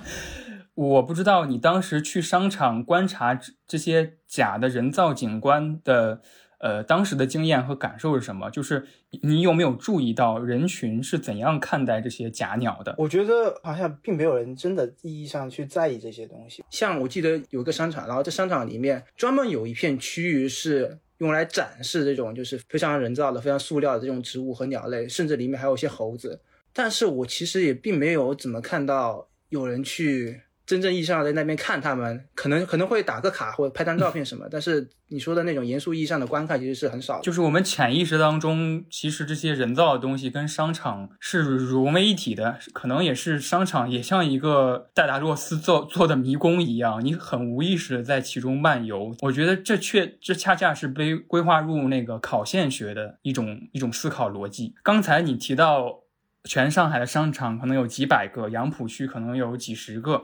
[0.75, 6.21] 我不知道你当时去商场观察这些假的人造景观的，
[6.59, 8.49] 呃，当时的经验和感受是什么？
[8.49, 8.85] 就是
[9.21, 12.95] 你有没有注意到人群是怎样看待这些假鸟的？
[12.97, 16.63] 我觉得好像并没有人真的意义上去在意这些东西。
[16.69, 26.41] 像我记得有一个商场，然后这商场里面专门有一片区域是用来展示这种就是非常人造的、非常塑料的这种植物和鸟类，甚至里面还有一些猴子。
[26.73, 34.45] 但是我其实也并没有怎么看到有人去真正意义上在那边看他们，可能可能会打个卡或者拍张照片什么。
[34.51, 37.21] 但是你说的那种严肃意义上的观看其实是很少。
[37.21, 49.15] 就是我们潜意识当中，其实这些人造的东西跟商场是融为一体的，可能也是商场也像一个戴达洛斯做做的迷宫一样，你很无意识的在其中漫游。
[49.21, 54.75] 我觉得这确这恰恰是被规划入那个考线学的一种一种思考逻辑。
[54.83, 56.01] 刚才你提到
[56.43, 60.23] 全上海的商场可能有几百个，杨浦区可能有几十个。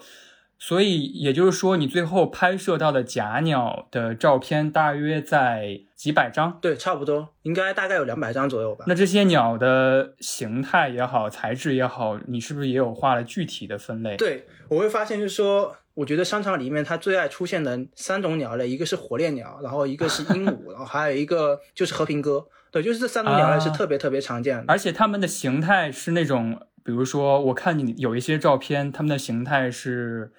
[0.66, 6.58] 所以也就是说，你最后拍摄到的假鸟的照片大约在几百张。
[6.62, 8.86] 对，差不多，应该大概有两百张左右吧。
[8.88, 22.48] 那这些鸟的形态也好，材质也好，你是不是也有画了具体的分类？，对，我会发现就是说，我觉得商场里面它最爱出现的三种鸟类，一个是火烈鸟，然后一个是鹦鹉， 然后还有一个就是和平鸽。
[22.72, 24.64] 对，就是这三种鸟类是啊特别特别常见的。
[24.70, 30.32] 而且它们的形态是那种，比如说我看你有一些照片，它们的形态是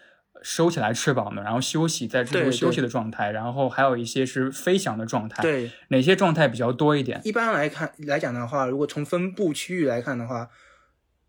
[0.45, 7.18] 收起来翅膀的，然后休息在这对种休息的状态，然后还有一些是飞翔的状态。，对，哪些状态比较多一点？
[7.24, 10.51] 一般来看来讲的话，如果从分布区域来看的话，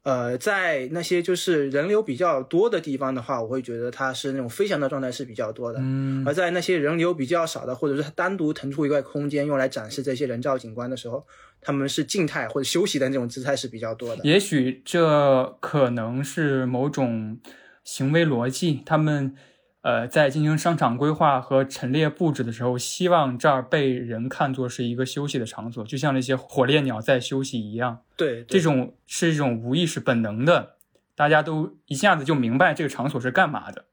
[0.03, 5.80] 呃，在那些就是人流比较多的地方的话，我会觉得它是那种飞翔的状态是比较多的。
[5.82, 11.26] 嗯而在那些人流比较少的，或者是它单独腾出一块空间用来展示这些人造景观的时候，
[11.61, 14.22] 他们是静态或者休息的那种姿态是比较多的。
[14.24, 17.39] 也许这可能是某种
[17.86, 19.33] 行为逻辑，他们
[19.81, 28.01] 呃在进行商场规划和陈列布置的时候，希望这儿被人看作是一个休息的场所，就像那些火烈鸟在休息一样。
[28.17, 30.77] 对，对这种是一种无意识本能的，
[31.15, 33.86] 大家都一下子就明白这个场所是干嘛的。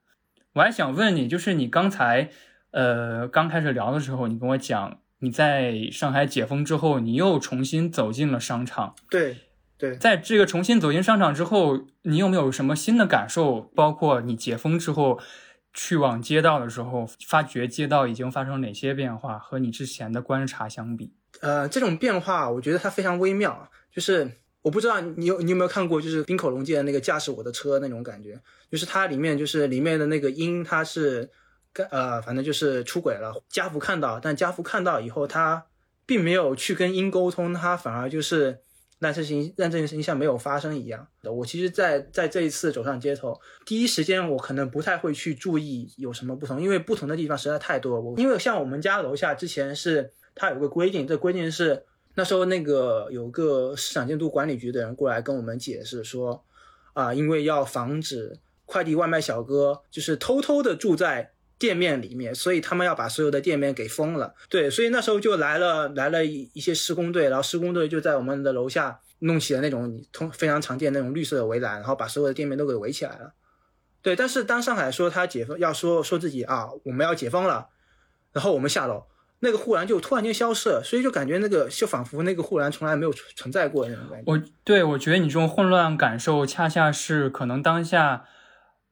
[0.55, 2.31] 我还想问你，就是你刚才
[2.73, 8.95] 呃刚开始聊的时候，你跟我讲你在上海解封之后，你又重新走进了商场。
[9.11, 9.37] 对
[9.83, 13.63] 对，在这个重新走进商场之后，你有没有什么新的感受？
[13.75, 15.19] 包括你解封之后
[15.75, 21.13] 去往街道的时候，发觉街道已经发生哪些变化，和你之前的观察相比？
[21.41, 24.31] 呃，这种变化我觉得它非常微妙，就是
[24.61, 31.29] 我不知道你有你有没有看过，就是冰口龙介的那个驾驶我的车那种感觉，就是它里面就是里面的那个鹰，它是
[31.73, 35.65] 跟呃反正就是出轨了，家福看到，但家福看到以后，他
[36.07, 38.61] 并没有去跟鹰沟通，他反而就是
[39.03, 41.05] 让这情让这件事情像没有发生一样。
[41.25, 43.37] 我其实在，在这一次走上街头，
[43.67, 48.01] 第一时间我可能不太会去注意有什么不同，因为不同的地方实在太多。
[48.01, 51.85] 我因为像我们家楼下之前是它有个规定，这规定是
[52.15, 56.45] 那时候那个有个市场监督管理局的人过来跟我们解释说，
[56.93, 61.32] 啊、因为要防止快递外卖小哥就是偷偷的住在
[61.63, 64.35] 店面里面，所以他们要把所有的店面给封了。
[64.49, 73.33] 对，所以那时候就来了来了一一些施工队，然后施工队就在我们的楼下弄起了那种通非常常见那种绿色的围栏，然后把所有的店面都给围起来了。
[74.03, 77.69] 对，但是当上海说他解封，要说说自己啊，我们要解封了，
[78.33, 79.05] 然后我们下楼，
[79.39, 84.33] 那个护栏就突然间消失了，所以就感觉那个就仿佛那个护栏从来没有存存在过那种感觉。
[84.33, 88.25] 我对我觉得你这种混乱感受，恰恰是可能当下，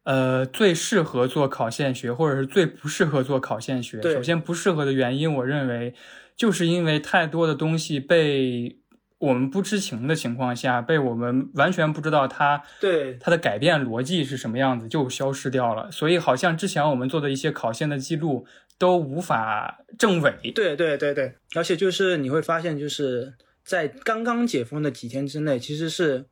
[0.05, 3.99] 呃，最适合做考线学，或者是最不适合做考线学。
[3.99, 5.95] 对首先不适合的原因，我认为
[6.37, 8.79] 就是因为太多的东西被
[9.19, 15.91] 我们不知情的情况下，被我们完全不知道它对它的改变逻辑是什么样子，就消失掉了。
[15.93, 18.47] 所以好像之前我们做的一些考线的记录，
[18.79, 20.51] 都无法证伪。
[20.55, 26.25] 对对对对，而且就是你会发现，就是在刚刚解封的几天之内，其实是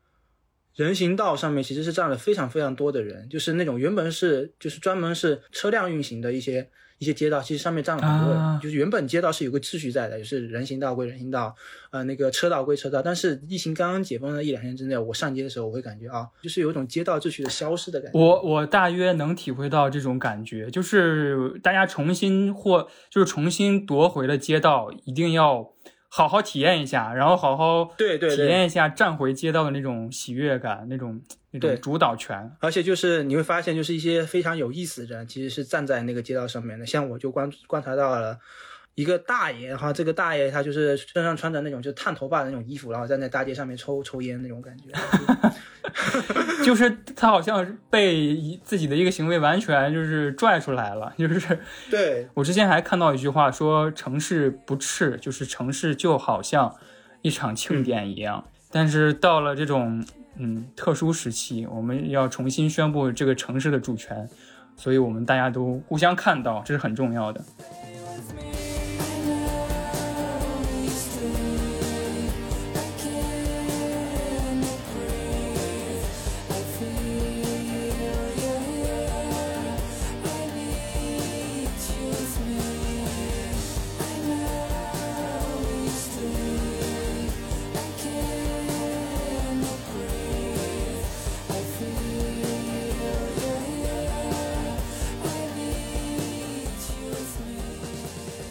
[0.79, 11.53] 人行道上面其实是站了非常非常多的人，就是那种原本是就是专门是车辆运行的一些一些街道，其实上面站了很多人，啊就是原本街道是有个秩序在的，就是人行道归人行道，
[11.91, 13.03] 呃，那个车道归车道。
[13.03, 18.19] 但是疫情刚刚解封的一两天之内，我上街的时候，我会感觉啊，就是有一种街道秩序的消失的感觉。
[18.19, 25.73] 我我大约能体会到这种感觉，就是大家重新或就是重新夺回了街道，一定要
[26.09, 31.21] 好好体验一下，然后好好对对体验一下站回街道的那种喜悦感，那种
[31.51, 32.51] 那种主导权。
[32.61, 36.87] 而且就是你会发现，就是一些非常有意思的人，其实是站在那个街道上面的。
[36.87, 38.39] 像我就观观察到了
[38.95, 44.85] 一个大爷哈，这个大爷他就是身上穿着那种就是烫头发的那种衣服，然后站在大街上面抽抽烟那种感觉。
[46.65, 51.59] 就是他好像是被一自己的一个行为完全就是拽出来了， 就是
[51.91, 56.75] 对我之前还看到一句话说，城市不赤，就是城市就好像
[57.23, 58.45] 一场庆典一样。
[58.71, 60.05] 但是到了这种
[60.37, 64.29] 嗯特殊时期，我们要重新宣布这个城市的主权，
[64.77, 67.43] 所以我们大家都互相看到，这是很重要的。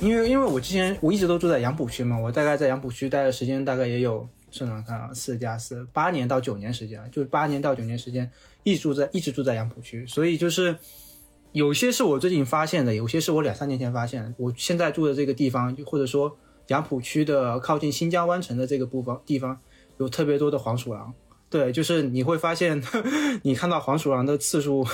[0.07, 8.31] 因为因为我之前我一直都住在杨浦区嘛，我大概在杨浦区待的时间大概也有，算算看啊，四加四八年到九年时间，就是八年到九年时间
[8.63, 10.77] 一直住在一直住在杨浦区，所以就是
[11.51, 14.33] 有些是我最近发现的，有些是我两三年前发现的。
[14.37, 19.59] 我现在住的这个地方，或者说杨浦区的靠近新疆湾城的这个部分地方，
[19.97, 21.13] 有特别多的黄鼠狼。
[21.49, 22.81] 对，就是你会发现，
[23.43, 24.87] 你看到黄鼠狼的次数，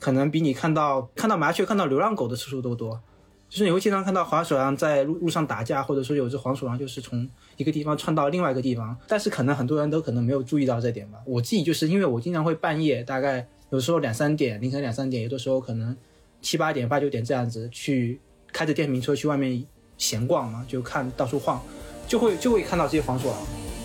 [0.00, 3.00] 可能比你看到看到麻雀、看到流浪狗的次数都多。
[3.48, 11.18] 就是你会经常看到黄鼠狼在路路上打架，或者说有只黄鼠狼就是从一个地方窜到另外一个地方，但是可能很多人都可能没有注意到这点吧。
[11.24, 15.96] 我自己就是因为我经常会半夜，大概有时候两三点，凌晨两三点，有的时候可能
[16.42, 18.20] 七八点、八九点这样子去
[18.52, 19.64] 开着电瓶车去外面
[19.96, 21.62] 闲逛嘛，就看到处晃，
[22.06, 23.38] 就会就会看到这些黄鼠狼。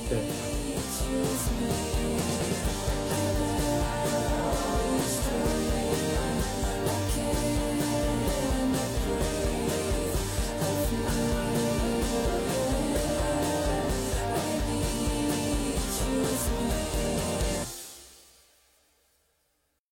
[0.10, 0.20] 对，